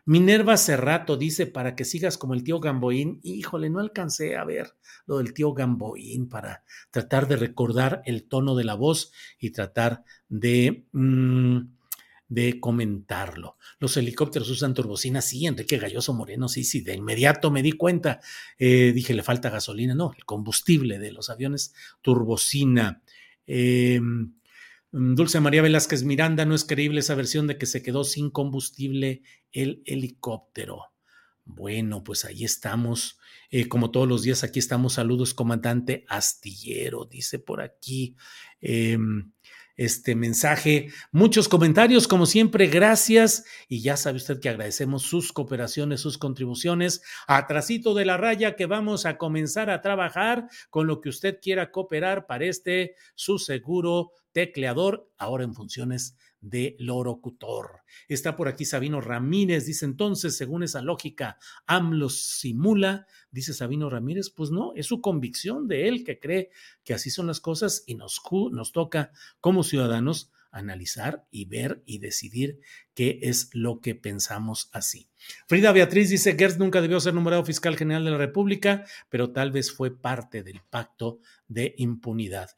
Minerva 0.06 0.58
Cerrato 0.58 1.18
dice, 1.18 1.46
para 1.46 1.76
que 1.76 1.86
sigas 1.86 2.18
como 2.18 2.34
el 2.34 2.44
tío 2.44 2.60
Gamboín, 2.60 3.20
híjole, 3.22 3.70
no 3.70 3.80
alcancé 3.80 4.38
a 4.38 4.44
ver 4.44 4.74
lo 5.06 5.20
del 5.20 5.34
tío 5.34 5.54
Gamboín 5.54 6.30
para 6.30 6.64
tratar 6.90 7.28
de 7.28 7.36
recordar 7.36 8.02
el 8.06 8.24
tono 8.28 8.56
de 8.56 8.64
la 8.64 8.74
voz 8.74 9.12
y 9.38 9.52
tratar 9.52 10.04
de, 10.28 10.86
mm, 10.94 11.60
de 12.28 12.60
comentarlo. 12.60 13.58
Los 13.80 13.98
helicópteros 13.98 14.50
usan 14.50 14.74
turbocina, 14.74 15.22
sí, 15.22 15.46
Enrique 15.46 15.78
Galloso 15.78 16.14
Moreno, 16.14 16.48
sí, 16.48 16.64
sí, 16.64 16.82
de 16.82 16.96
inmediato 16.96 17.52
me 17.52 17.62
di 17.62 17.74
cuenta, 17.74 18.20
eh, 18.58 18.92
dije, 18.94 19.14
le 19.14 19.22
falta 19.22 19.52
gasolina, 19.52 19.94
no, 19.94 20.14
el 20.18 20.26
combustible 20.26 20.98
de 20.98 21.12
los 21.12 21.30
aviones, 21.30 21.74
turbocina. 22.02 23.04
Eh, 23.46 24.02
Dulce 24.92 25.40
María 25.40 25.62
Velázquez 25.62 26.04
Miranda, 26.04 26.46
no 26.46 26.56
es 26.56 26.66
creíble 26.66 27.02
esa 27.02 27.14
versión 27.14 27.46
de 27.46 27.58
que 27.58 27.68
se 27.68 27.84
quedó 27.84 28.04
sin 28.04 28.32
combustible 28.32 29.22
el 29.52 29.84
helicóptero. 29.86 30.86
Bueno, 31.46 32.04
pues 32.04 32.26
ahí 32.26 32.44
estamos. 32.44 33.20
Eh, 33.52 33.68
como 33.68 33.92
todos 33.92 34.08
los 34.08 34.24
días, 34.24 34.44
aquí 34.44 34.60
estamos. 34.60 34.94
Saludos, 34.94 35.34
comandante 35.34 36.06
astillero, 36.08 37.06
dice 37.06 37.40
por 37.40 37.62
aquí. 37.62 38.16
Em, 38.62 39.32
este 39.80 40.14
mensaje. 40.14 40.92
Muchos 41.14 41.48
comentarios, 41.48 42.06
como 42.06 42.26
siempre, 42.26 42.68
gracias. 42.68 43.46
Y 43.70 43.82
ya 43.82 43.96
sabe 43.96 44.18
usted 44.18 44.42
que 44.42 44.50
agradecemos 44.50 45.04
sus 45.04 45.32
cooperaciones, 45.32 46.02
sus 46.02 46.18
contribuciones. 46.18 47.02
Atrasito 47.28 47.94
de 47.94 48.04
la 48.04 48.18
raya 48.18 48.58
que 48.58 48.66
vamos 48.66 49.06
a 49.06 49.18
comenzar 49.18 49.70
a 49.70 49.82
trabajar 49.82 50.50
con 50.70 50.86
lo 50.86 51.00
que 51.00 51.08
usted 51.08 51.40
quiera 51.42 51.72
cooperar 51.72 52.28
para 52.28 52.44
este 52.44 52.96
su 53.16 53.40
seguro 53.40 54.12
tecleador, 54.40 55.12
ahora 55.18 55.44
en 55.44 55.54
funciones 55.54 56.16
de 56.40 56.78
locutor. 56.80 57.82
Está 58.08 58.38
por 58.38 58.48
aquí 58.48 58.64
Sabino 58.64 59.02
Ramírez, 59.02 59.66
dice 59.66 59.84
entonces, 59.84 60.38
según 60.38 60.64
esa 60.64 60.82
lógica, 60.82 61.38
AMLO 61.66 62.08
simula, 62.08 63.06
dice 63.32 63.54
Sabino 63.54 63.90
Ramírez, 63.90 64.30
pues 64.30 64.50
no, 64.50 64.72
es 64.76 64.86
su 64.86 65.02
convicción 65.02 65.68
de 65.68 65.90
él 65.90 66.06
que 66.06 66.20
cree 66.20 66.52
que 66.86 66.94
así 66.94 67.10
son 67.10 67.28
las 67.28 67.42
cosas 67.42 67.84
y 67.86 67.96
nos, 67.96 68.22
nos 68.52 68.72
toca 68.72 69.12
como 69.42 69.64
ciudadanos 69.64 70.32
analizar 70.52 71.26
y 71.32 71.46
ver 71.46 71.84
y 71.86 72.00
decidir 72.00 72.60
qué 72.94 73.20
es 73.22 73.50
lo 73.54 73.80
que 73.80 73.96
pensamos 73.96 74.70
así. 74.74 75.10
Frida 75.48 75.72
Beatriz 75.72 76.10
dice, 76.10 76.36
Gertz 76.38 76.58
nunca 76.58 76.82
debió 76.82 77.00
ser 77.00 77.14
nombrado 77.14 77.46
fiscal 77.46 77.78
general 77.78 78.04
de 78.04 78.12
la 78.12 78.18
República, 78.18 78.86
pero 79.10 79.32
tal 79.32 79.52
vez 79.52 79.72
fue 79.72 79.96
parte 79.96 80.44
del 80.44 80.62
pacto 80.70 81.20
de 81.48 81.76
impunidad. 81.78 82.50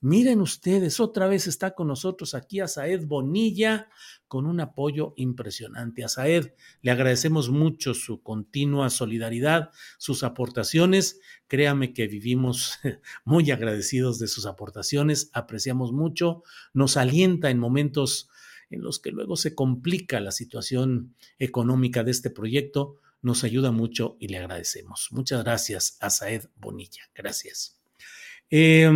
Miren 0.00 0.40
ustedes, 0.40 1.00
otra 1.00 1.26
vez 1.26 1.46
está 1.46 1.74
con 1.74 1.88
nosotros 1.88 2.34
aquí 2.34 2.60
a 2.60 2.68
Saed 2.68 3.04
Bonilla 3.06 3.88
con 4.28 4.46
un 4.46 4.60
apoyo 4.60 5.14
impresionante. 5.16 6.04
A 6.04 6.08
Saed 6.08 6.52
le 6.82 6.90
agradecemos 6.90 7.50
mucho 7.50 7.94
su 7.94 8.22
continua 8.22 8.90
solidaridad, 8.90 9.70
sus 9.98 10.22
aportaciones. 10.22 11.20
Créame 11.48 11.94
que 11.94 12.06
vivimos 12.06 12.78
muy 13.24 13.50
agradecidos 13.50 14.18
de 14.18 14.28
sus 14.28 14.46
aportaciones, 14.46 15.30
apreciamos 15.32 15.92
mucho, 15.92 16.42
nos 16.74 16.97
alienta 16.98 17.50
en 17.50 17.58
momentos 17.58 18.28
en 18.70 18.82
los 18.82 18.98
que 18.98 19.10
luego 19.10 19.36
se 19.36 19.54
complica 19.54 20.20
la 20.20 20.32
situación 20.32 21.14
económica 21.38 22.04
de 22.04 22.10
este 22.10 22.30
proyecto, 22.30 22.96
nos 23.22 23.44
ayuda 23.44 23.72
mucho 23.72 24.16
y 24.20 24.28
le 24.28 24.38
agradecemos. 24.38 25.08
Muchas 25.10 25.42
gracias 25.42 25.96
a 26.00 26.10
Bonilla. 26.56 27.08
Gracias. 27.14 27.80
Eh, 28.50 28.88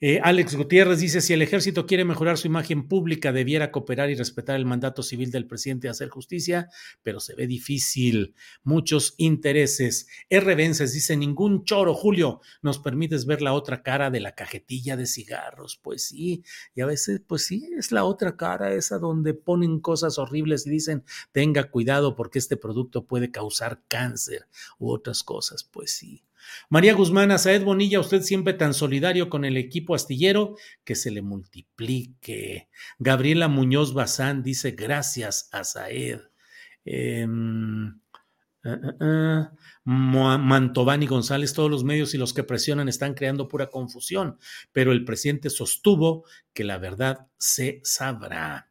eh, 0.00 0.20
Alex 0.22 0.54
Gutiérrez 0.54 1.00
dice, 1.00 1.20
si 1.20 1.32
el 1.32 1.42
ejército 1.42 1.84
quiere 1.86 2.04
mejorar 2.04 2.38
su 2.38 2.46
imagen 2.46 2.86
pública, 2.86 3.32
debiera 3.32 3.72
cooperar 3.72 4.10
y 4.10 4.14
respetar 4.14 4.54
el 4.54 4.64
mandato 4.64 5.02
civil 5.02 5.32
del 5.32 5.46
presidente 5.46 5.88
de 5.88 5.90
hacer 5.90 6.08
justicia, 6.08 6.68
pero 7.02 7.18
se 7.18 7.34
ve 7.34 7.48
difícil. 7.48 8.34
Muchos 8.62 9.14
intereses. 9.16 10.06
R. 10.28 10.54
Vences 10.54 10.92
dice, 10.92 11.16
ningún 11.16 11.64
choro, 11.64 11.94
Julio, 11.94 12.40
nos 12.62 12.78
permites 12.78 13.26
ver 13.26 13.42
la 13.42 13.54
otra 13.54 13.82
cara 13.82 14.10
de 14.10 14.20
la 14.20 14.36
cajetilla 14.36 14.96
de 14.96 15.06
cigarros. 15.06 15.80
Pues 15.82 16.04
sí, 16.06 16.44
y 16.74 16.80
a 16.80 16.86
veces, 16.86 17.20
pues 17.26 17.44
sí, 17.46 17.68
es 17.76 17.90
la 17.90 18.04
otra 18.04 18.36
cara, 18.36 18.72
esa 18.74 18.98
donde 18.98 19.34
ponen 19.34 19.80
cosas 19.80 20.18
horribles 20.18 20.66
y 20.66 20.70
dicen, 20.70 21.04
tenga 21.32 21.70
cuidado 21.70 22.14
porque 22.14 22.38
este 22.38 22.56
producto 22.56 23.06
puede 23.06 23.30
causar 23.30 23.82
cáncer 23.88 24.46
u 24.78 24.92
otras 24.92 25.24
cosas. 25.24 25.64
Pues 25.64 25.90
sí. 25.90 26.27
María 26.68 26.94
Guzmán, 26.94 27.30
a 27.30 27.38
Saed 27.38 27.64
Bonilla, 27.64 28.00
usted 28.00 28.22
siempre 28.22 28.54
tan 28.54 28.74
solidario 28.74 29.28
con 29.28 29.44
el 29.44 29.56
equipo 29.56 29.94
astillero, 29.94 30.56
que 30.84 30.94
se 30.94 31.10
le 31.10 31.22
multiplique. 31.22 32.68
Gabriela 32.98 33.48
Muñoz 33.48 33.94
Bazán 33.94 34.42
dice 34.42 34.72
gracias 34.72 35.48
a 35.52 35.64
Saed. 35.64 36.20
Eh, 36.84 37.26
uh, 38.64 38.70
uh, 39.04 39.48
Mantovani 39.84 41.06
González, 41.06 41.52
todos 41.52 41.70
los 41.70 41.84
medios 41.84 42.14
y 42.14 42.18
los 42.18 42.34
que 42.34 42.44
presionan 42.44 42.88
están 42.88 43.14
creando 43.14 43.48
pura 43.48 43.70
confusión, 43.70 44.38
pero 44.72 44.92
el 44.92 45.04
presidente 45.04 45.50
sostuvo 45.50 46.24
que 46.52 46.64
la 46.64 46.78
verdad 46.78 47.28
se 47.38 47.80
sabrá. 47.84 48.67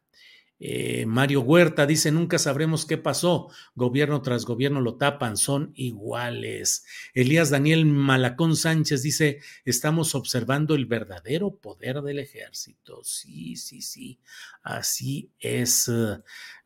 Eh, 0.60 1.06
Mario 1.06 1.42
Huerta 1.42 1.86
dice, 1.86 2.10
nunca 2.10 2.38
sabremos 2.38 2.84
qué 2.84 2.98
pasó. 2.98 3.50
Gobierno 3.74 4.22
tras 4.22 4.44
gobierno 4.44 4.80
lo 4.80 4.96
tapan, 4.96 5.36
son 5.36 5.72
iguales. 5.74 6.84
Elías 7.14 7.50
Daniel 7.50 7.86
Malacón 7.86 8.56
Sánchez 8.56 9.02
dice, 9.02 9.40
estamos 9.64 10.14
observando 10.14 10.74
el 10.74 10.86
verdadero 10.86 11.54
poder 11.56 12.02
del 12.02 12.18
ejército. 12.18 13.02
Sí, 13.04 13.56
sí, 13.56 13.82
sí, 13.82 14.18
así 14.62 15.30
es. 15.38 15.90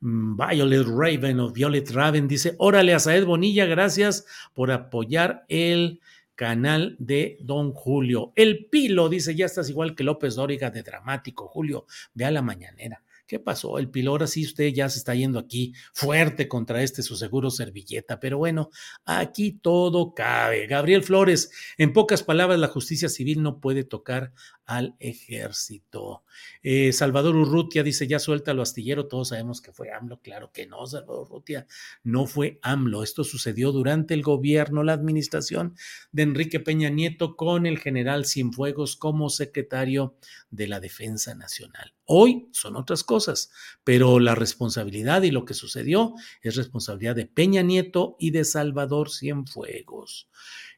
Violet 0.00 0.87
Raven 0.87 1.40
o 1.40 1.52
Violet 1.52 1.90
Raven 1.90 2.26
dice, 2.28 2.55
órale 2.59 2.94
a 2.94 2.98
Saed 2.98 3.24
Bonilla, 3.24 3.66
gracias 3.66 4.24
por 4.55 4.70
apoyar 4.70 5.44
el 5.48 6.00
canal 6.35 6.96
de 6.98 7.37
Don 7.40 7.72
Julio. 7.72 8.33
El 8.35 8.66
Pilo 8.66 9.09
dice, 9.09 9.35
ya 9.35 9.46
estás 9.46 9.68
igual 9.70 9.94
que 9.94 10.02
López 10.02 10.35
Dóriga 10.35 10.70
de 10.70 10.83
Dramático, 10.83 11.46
Julio, 11.46 11.87
ve 12.14 12.24
a 12.24 12.31
la 12.31 12.42
mañanera. 12.42 13.02
¿Qué 13.32 13.40
pasó? 13.40 13.78
El 13.78 13.88
Pilora 13.88 14.26
sí 14.26 14.44
usted 14.44 14.74
ya 14.74 14.90
se 14.90 14.98
está 14.98 15.14
yendo 15.14 15.38
aquí 15.38 15.72
fuerte 15.94 16.48
contra 16.48 16.82
este 16.82 17.02
su 17.02 17.16
seguro 17.16 17.50
servilleta, 17.50 18.20
pero 18.20 18.36
bueno, 18.36 18.68
aquí 19.06 19.52
todo 19.52 20.12
cabe. 20.12 20.66
Gabriel 20.66 21.02
Flores, 21.02 21.50
en 21.78 21.94
pocas 21.94 22.22
palabras, 22.22 22.58
la 22.58 22.68
justicia 22.68 23.08
civil 23.08 23.42
no 23.42 23.58
puede 23.58 23.84
tocar 23.84 24.34
al 24.72 24.96
ejército. 25.00 26.24
Eh, 26.62 26.94
Salvador 26.94 27.37
Urrutia 27.37 27.82
dice, 27.82 28.06
ya 28.06 28.18
suelta 28.18 28.54
lo 28.54 28.62
astillero, 28.62 29.06
todos 29.06 29.28
sabemos 29.28 29.61
que 29.61 29.70
fue 29.70 29.92
AMLO, 29.92 30.20
claro 30.22 30.50
que 30.50 30.66
no, 30.66 30.87
Salvador 30.87 31.26
Urrutia, 31.28 31.66
no 32.04 32.24
fue 32.24 32.58
AMLO, 32.62 33.02
esto 33.02 33.22
sucedió 33.22 33.70
durante 33.70 34.14
el 34.14 34.22
gobierno, 34.22 34.82
la 34.82 34.94
administración 34.94 35.76
de 36.11 36.22
Enrique 36.22 36.58
Peña 36.58 36.88
Nieto 36.88 37.37
con 37.37 37.66
el 37.66 37.80
general 37.80 38.24
Cienfuegos 38.24 38.96
como 38.96 39.28
secretario 39.28 40.16
de 40.50 40.68
la 40.68 40.80
Defensa 40.80 41.35
Nacional. 41.35 41.92
Hoy 42.06 42.48
son 42.52 42.76
otras 42.76 43.04
cosas, 43.04 43.50
pero 43.85 44.20
la 44.20 44.35
responsabilidad 44.35 45.22
y 45.22 45.30
lo 45.30 45.44
que 45.44 45.52
sucedió 45.52 46.14
es 46.40 46.56
responsabilidad 46.56 47.14
de 47.14 47.26
Peña 47.26 47.61
Nieto 47.62 48.16
y 48.18 48.30
de 48.30 48.44
Salvador 48.44 49.11
Cienfuegos. 49.11 50.28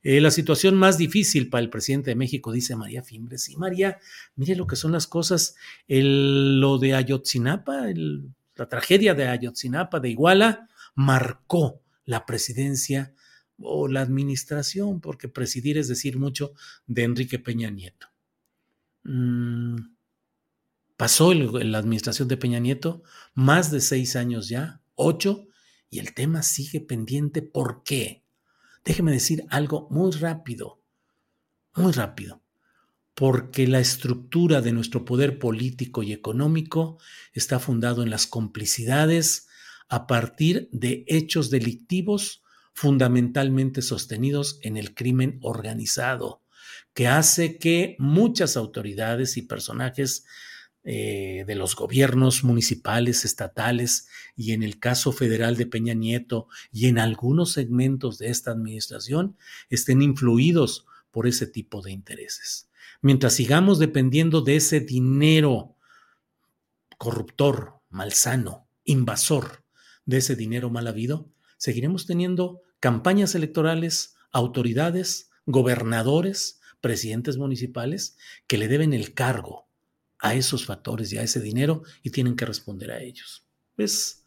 Eh, 0.04 0.20
la 0.20 0.30
situación 0.30 0.76
más 0.76 0.98
difícil 0.98 1.48
para 1.48 1.62
el 1.62 1.70
presidente 1.70 2.10
de 2.10 2.14
México, 2.14 2.52
dice 2.52 2.76
María 2.76 3.02
Fimbres. 3.02 3.48
Y 3.48 3.56
María, 3.56 3.98
mire 4.36 4.54
lo 4.54 4.66
que 4.66 4.76
son 4.76 4.92
las 4.92 5.06
cosas. 5.06 5.56
El, 5.88 6.60
lo 6.60 6.78
de 6.78 6.94
Ayotzinapa, 6.94 7.86
la 8.54 8.68
tragedia 8.68 9.14
de 9.14 9.26
Ayotzinapa, 9.26 10.00
de 10.00 10.10
Iguala, 10.10 10.68
marcó 10.94 11.82
la 12.04 12.26
presidencia 12.26 13.14
o 13.58 13.88
la 13.88 14.02
administración, 14.02 15.00
porque 15.00 15.28
presidir 15.28 15.78
es 15.78 15.88
decir 15.88 16.18
mucho 16.18 16.52
de 16.86 17.04
Enrique 17.04 17.38
Peña 17.38 17.70
Nieto. 17.70 18.08
Mm, 19.04 19.76
pasó 20.98 21.32
el, 21.32 21.72
la 21.72 21.78
administración 21.78 22.28
de 22.28 22.36
Peña 22.36 22.58
Nieto, 22.58 23.02
más 23.32 23.70
de 23.70 23.80
seis 23.80 24.16
años 24.16 24.50
ya, 24.50 24.82
ocho, 24.96 25.48
y 25.88 25.98
el 25.98 26.12
tema 26.12 26.42
sigue 26.42 26.80
pendiente. 26.80 27.40
¿Por 27.40 27.84
qué? 27.84 28.23
Déjeme 28.84 29.12
decir 29.12 29.44
algo 29.48 29.88
muy 29.90 30.12
rápido, 30.12 30.82
muy 31.74 31.92
rápido, 31.92 32.42
porque 33.14 33.66
la 33.66 33.80
estructura 33.80 34.60
de 34.60 34.72
nuestro 34.72 35.04
poder 35.04 35.38
político 35.38 36.02
y 36.02 36.12
económico 36.12 36.98
está 37.32 37.58
fundado 37.58 38.02
en 38.02 38.10
las 38.10 38.26
complicidades 38.26 39.48
a 39.88 40.06
partir 40.06 40.68
de 40.72 41.04
hechos 41.08 41.50
delictivos 41.50 42.42
fundamentalmente 42.74 43.82
sostenidos 43.82 44.58
en 44.62 44.76
el 44.76 44.94
crimen 44.94 45.38
organizado, 45.42 46.42
que 46.92 47.06
hace 47.06 47.58
que 47.58 47.96
muchas 47.98 48.56
autoridades 48.56 49.36
y 49.36 49.42
personajes 49.42 50.26
eh, 50.86 51.44
de 51.46 51.54
los 51.54 51.74
gobiernos 51.76 52.44
municipales, 52.44 53.24
estatales 53.24 54.06
y 54.36 54.52
en 54.52 54.62
el 54.62 54.78
caso 54.78 55.12
federal 55.12 55.56
de 55.56 55.64
Peña 55.64 55.94
Nieto 55.94 56.46
y 56.70 56.88
en 56.88 56.98
algunos 56.98 57.52
segmentos 57.52 58.18
de 58.18 58.28
esta 58.28 58.50
administración 58.50 59.38
estén 59.70 60.02
influidos 60.02 60.84
por 61.10 61.26
ese 61.26 61.46
tipo 61.46 61.80
de 61.80 61.90
intereses. 61.90 62.68
Mientras 63.00 63.32
sigamos 63.32 63.78
dependiendo 63.78 64.42
de 64.42 64.56
ese 64.56 64.80
dinero 64.80 65.74
corruptor, 66.98 67.80
malsano, 67.88 68.68
invasor, 68.84 69.64
de 70.04 70.18
ese 70.18 70.36
dinero 70.36 70.68
mal 70.68 70.86
habido, 70.86 71.30
seguiremos 71.56 72.04
teniendo 72.04 72.60
campañas 72.78 73.34
electorales, 73.34 74.16
autoridades, 74.32 75.30
gobernadores, 75.46 76.60
presidentes 76.82 77.38
municipales 77.38 78.18
que 78.46 78.58
le 78.58 78.68
deben 78.68 78.92
el 78.92 79.14
cargo 79.14 79.63
a 80.24 80.34
esos 80.34 80.64
factores 80.64 81.12
y 81.12 81.18
a 81.18 81.22
ese 81.22 81.38
dinero 81.38 81.82
y 82.02 82.10
tienen 82.10 82.34
que 82.34 82.46
responder 82.46 82.90
a 82.90 83.00
ellos. 83.00 83.46
¿Ves? 83.76 84.24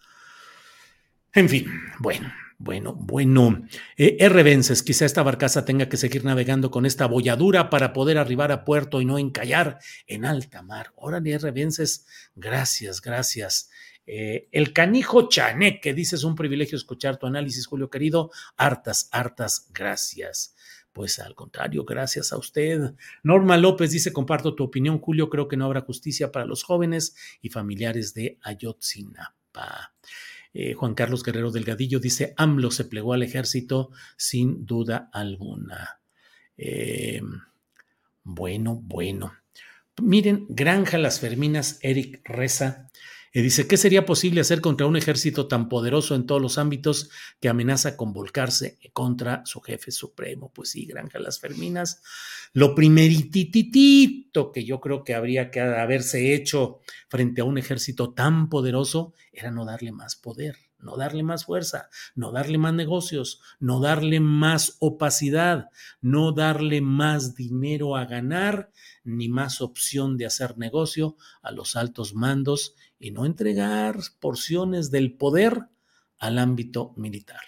En 1.33 1.49
fin, 1.49 1.65
bueno, 1.97 2.31
bueno, 2.60 2.93
bueno. 2.93 3.67
Eh, 3.97 4.17
R. 4.19 4.43
Vences, 4.43 4.83
quizá 4.83 5.05
esta 5.05 5.23
barcaza 5.23 5.65
tenga 5.65 5.89
que 5.89 5.97
seguir 5.97 6.23
navegando 6.23 6.69
con 6.69 6.86
esta 6.86 7.07
bolladura 7.07 7.71
para 7.71 7.93
poder 7.93 8.19
arribar 8.19 8.51
a 8.51 8.63
puerto 8.63 9.01
y 9.01 9.05
no 9.05 9.17
encallar 9.17 9.79
en 10.05 10.23
alta 10.23 10.62
mar. 10.62 10.93
Órale, 10.97 11.31
R. 11.31 11.49
Vences, 11.49 12.05
gracias, 12.36 13.01
gracias. 13.01 13.71
Eh, 14.05 14.49
el 14.51 14.73
canijo 14.73 15.27
Chaneque, 15.29 15.95
dices 15.95 16.23
un 16.23 16.36
privilegio 16.36 16.77
escuchar 16.77 17.17
tu 17.17 17.25
análisis, 17.25 17.65
Julio 17.65 17.89
querido. 17.89 18.29
Hartas, 18.55 19.10
hartas 19.12 19.67
gracias. 19.73 20.55
Pues 20.93 21.19
al 21.19 21.36
contrario, 21.36 21.86
gracias 21.86 22.34
a 22.34 22.38
usted. 22.38 22.93
Norma 23.23 23.58
López 23.58 23.91
dice, 23.91 24.12
comparto 24.12 24.56
tu 24.56 24.63
opinión, 24.63 25.00
Julio, 25.00 25.30
creo 25.30 25.47
que 25.47 25.58
no 25.58 25.65
habrá 25.65 25.82
justicia 25.82 26.32
para 26.32 26.45
los 26.45 26.63
jóvenes 26.63 27.15
y 27.41 27.50
familiares 27.50 28.13
de 28.13 28.38
Ayotzinapa. 28.41 29.93
Eh, 30.54 30.73
Juan 30.73 30.95
Carlos 30.95 31.23
Guerrero 31.23 31.52
Delgadillo 31.52 32.00
dice, 32.00 32.34
AMLO 32.36 32.71
se 32.71 32.86
plegó 32.86 33.13
al 33.13 33.21
ejército 33.21 33.91
sin 34.15 34.65
duda 34.65 35.10
alguna. 35.13 36.00
Eh, 36.58 37.21
bueno, 38.23 38.82
bueno. 38.84 39.34
Miren, 40.02 40.45
Granja 40.50 40.97
Las 40.97 41.19
Ferminas, 41.19 41.80
Eric 41.82 42.21
Reza 42.23 42.89
y 43.38 43.41
dice, 43.43 43.67
¿qué 43.67 43.78
sería 43.78 44.04
posible 44.04 44.41
hacer 44.41 44.62
contra 44.62 44.88
un 44.88 44.97
ejército 44.97 45.47
tan 45.47 45.69
poderoso 45.69 46.15
en 46.15 46.26
todos 46.26 46.41
los 46.41 46.58
ámbitos 46.58 47.12
que 47.39 47.50
amenaza 47.50 47.95
con 47.95 48.12
volcarse 48.12 48.80
contra 48.93 49.45
su 49.45 49.62
jefe 49.62 49.91
supremo? 49.91 50.52
Pues 50.52 50.71
sí, 50.71 50.88
Granja 50.88 51.19
Las 51.19 51.39
Ferminas. 51.39 52.02
Lo 52.54 52.73
primerititito 52.73 54.52
que 54.52 54.65
yo 54.65 54.80
creo 54.80 55.04
que 55.04 55.13
habría 55.13 55.52
que 55.52 55.62
haberse 55.62 56.34
hecho 56.34 56.80
frente 57.10 57.41
a 57.41 57.43
un 57.43 57.60
ejército 57.60 58.12
tan 58.12 58.50
poderoso 58.50 59.13
era 59.32 59.52
no 59.52 59.65
darle 59.65 59.91
más 59.91 60.15
poder 60.15 60.58
no 60.80 60.95
darle 60.95 61.23
más 61.23 61.45
fuerza, 61.45 61.89
no 62.15 62.32
darle 62.32 62.58
más 62.58 62.73
negocios, 62.73 63.41
no 63.60 63.80
darle 63.80 64.20
más 64.20 64.78
opacidad, 64.80 65.70
no 66.01 66.32
darle 66.34 66.82
más 66.82 67.36
dinero 67.36 67.95
a 67.95 68.05
ganar, 68.05 68.72
ni 69.08 69.30
más 69.30 69.62
opción 69.62 70.18
de 70.18 70.26
hacer 70.26 70.58
negocio 70.58 71.16
a 71.41 71.51
los 71.51 71.76
altos 71.76 72.14
mandos 72.14 72.76
y 72.99 73.12
no 73.12 73.26
entregar 73.26 73.97
porciones 74.20 74.91
del 74.91 75.14
poder 75.14 75.64
al 76.20 76.38
ámbito 76.38 76.93
militar. 76.97 77.41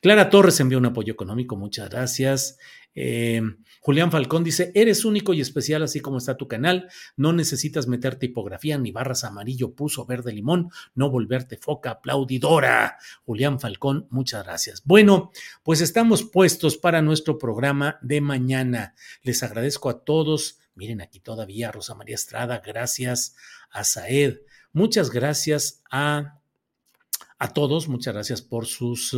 Clara 0.00 0.30
Torres 0.30 0.60
envió 0.60 0.78
un 0.78 0.86
apoyo 0.86 1.12
económico, 1.12 1.56
muchas 1.56 1.90
gracias. 1.90 2.58
Eh, 2.94 3.42
Julián 3.80 4.10
Falcón 4.10 4.42
dice, 4.42 4.72
eres 4.74 5.04
único 5.04 5.34
y 5.34 5.40
especial 5.40 5.82
así 5.82 6.00
como 6.00 6.18
está 6.18 6.36
tu 6.36 6.48
canal, 6.48 6.88
no 7.16 7.32
necesitas 7.32 7.86
meter 7.86 8.16
tipografía 8.16 8.78
ni 8.78 8.90
barras 8.90 9.22
amarillo, 9.22 9.74
puso 9.74 10.06
verde 10.06 10.32
limón, 10.32 10.70
no 10.94 11.10
volverte 11.10 11.58
foca 11.58 11.90
aplaudidora. 11.90 12.96
Julián 13.24 13.60
Falcón, 13.60 14.06
muchas 14.10 14.44
gracias. 14.44 14.82
Bueno, 14.84 15.30
pues 15.62 15.82
estamos 15.82 16.24
puestos 16.24 16.78
para 16.78 17.02
nuestro 17.02 17.38
programa 17.38 17.98
de 18.00 18.20
mañana. 18.20 18.94
Les 19.22 19.42
agradezco 19.42 19.90
a 19.90 20.02
todos. 20.02 20.58
Miren 20.76 21.00
aquí 21.00 21.20
todavía 21.20 21.72
Rosa 21.72 21.94
María 21.94 22.14
Estrada, 22.14 22.62
gracias 22.64 23.34
a 23.70 23.82
Saed, 23.82 24.36
muchas 24.72 25.10
gracias 25.10 25.82
a, 25.90 26.40
a 27.38 27.48
todos, 27.54 27.88
muchas 27.88 28.14
gracias 28.14 28.42
por 28.42 28.66
sus 28.66 29.14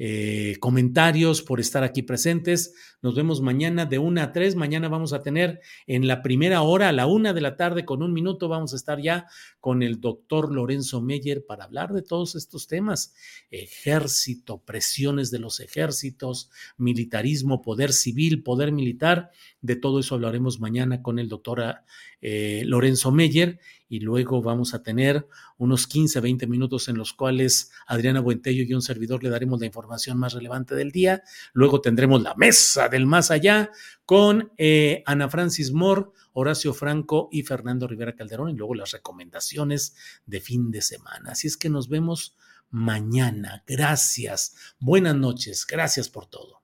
eh, 0.00 0.56
comentarios, 0.60 1.42
por 1.42 1.58
estar 1.58 1.82
aquí 1.82 2.02
presentes. 2.02 2.72
Nos 3.02 3.16
vemos 3.16 3.40
mañana 3.40 3.84
de 3.84 3.98
una 3.98 4.22
a 4.22 4.32
tres. 4.32 4.54
Mañana 4.54 4.88
vamos 4.88 5.12
a 5.12 5.22
tener 5.22 5.60
en 5.88 6.06
la 6.06 6.22
primera 6.22 6.62
hora, 6.62 6.90
a 6.90 6.92
la 6.92 7.06
una 7.06 7.32
de 7.32 7.40
la 7.40 7.56
tarde, 7.56 7.84
con 7.84 8.04
un 8.04 8.12
minuto, 8.12 8.48
vamos 8.48 8.72
a 8.72 8.76
estar 8.76 9.00
ya 9.00 9.26
con 9.58 9.82
el 9.82 10.00
doctor 10.00 10.54
Lorenzo 10.54 11.00
Meyer 11.00 11.44
para 11.44 11.64
hablar 11.64 11.92
de 11.92 12.02
todos 12.02 12.36
estos 12.36 12.68
temas. 12.68 13.12
Ejército, 13.50 14.62
presiones 14.64 15.32
de 15.32 15.40
los 15.40 15.58
ejércitos, 15.58 16.50
militarismo, 16.76 17.60
poder 17.60 17.92
civil, 17.92 18.44
poder 18.44 18.70
militar. 18.70 19.32
De 19.60 19.74
todo 19.74 19.98
eso 19.98 20.14
hablaremos 20.14 20.60
mañana 20.60 21.02
con 21.02 21.18
el 21.18 21.28
doctor 21.28 21.82
eh, 22.20 22.62
Lorenzo 22.66 23.10
Meyer 23.10 23.58
y 23.88 24.00
luego 24.00 24.42
vamos 24.42 24.74
a 24.74 24.82
tener 24.82 25.26
unos 25.56 25.86
15, 25.86 26.20
20 26.20 26.46
minutos 26.46 26.88
en 26.88 26.98
los 26.98 27.12
cuales 27.12 27.72
Adriana 27.86 28.20
Buentello 28.20 28.62
y 28.62 28.74
un 28.74 28.82
servidor 28.82 29.24
le 29.24 29.30
daremos 29.30 29.58
la 29.58 29.66
información 29.66 29.87
más 29.88 30.32
relevante 30.32 30.74
del 30.74 30.92
día. 30.92 31.22
Luego 31.52 31.80
tendremos 31.80 32.22
la 32.22 32.34
mesa 32.34 32.88
del 32.88 33.06
más 33.06 33.30
allá 33.30 33.70
con 34.04 34.52
eh, 34.56 35.02
Ana 35.06 35.28
Francis 35.28 35.72
Moore, 35.72 36.06
Horacio 36.32 36.72
Franco 36.74 37.28
y 37.32 37.42
Fernando 37.42 37.86
Rivera 37.86 38.14
Calderón 38.14 38.50
y 38.50 38.54
luego 38.54 38.74
las 38.74 38.92
recomendaciones 38.92 39.94
de 40.26 40.40
fin 40.40 40.70
de 40.70 40.82
semana. 40.82 41.32
Así 41.32 41.46
es 41.46 41.56
que 41.56 41.68
nos 41.68 41.88
vemos 41.88 42.36
mañana. 42.70 43.64
Gracias. 43.66 44.54
Buenas 44.78 45.16
noches. 45.16 45.66
Gracias 45.66 46.08
por 46.08 46.26
todo. 46.26 46.62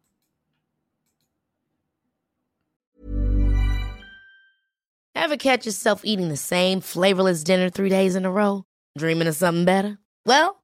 Ever 5.16 5.36
catch 5.36 5.64
yourself 5.64 6.02
eating 6.04 6.28
the 6.28 6.36
same 6.36 6.80
flavorless 6.80 7.44
dinner 7.44 7.70
three 7.70 7.88
days 7.88 8.14
in 8.14 8.26
a 8.26 8.30
row? 8.30 8.64
Dreaming 8.98 9.28
of 9.28 9.34
something 9.34 9.64
better? 9.64 9.98
Well, 10.26 10.63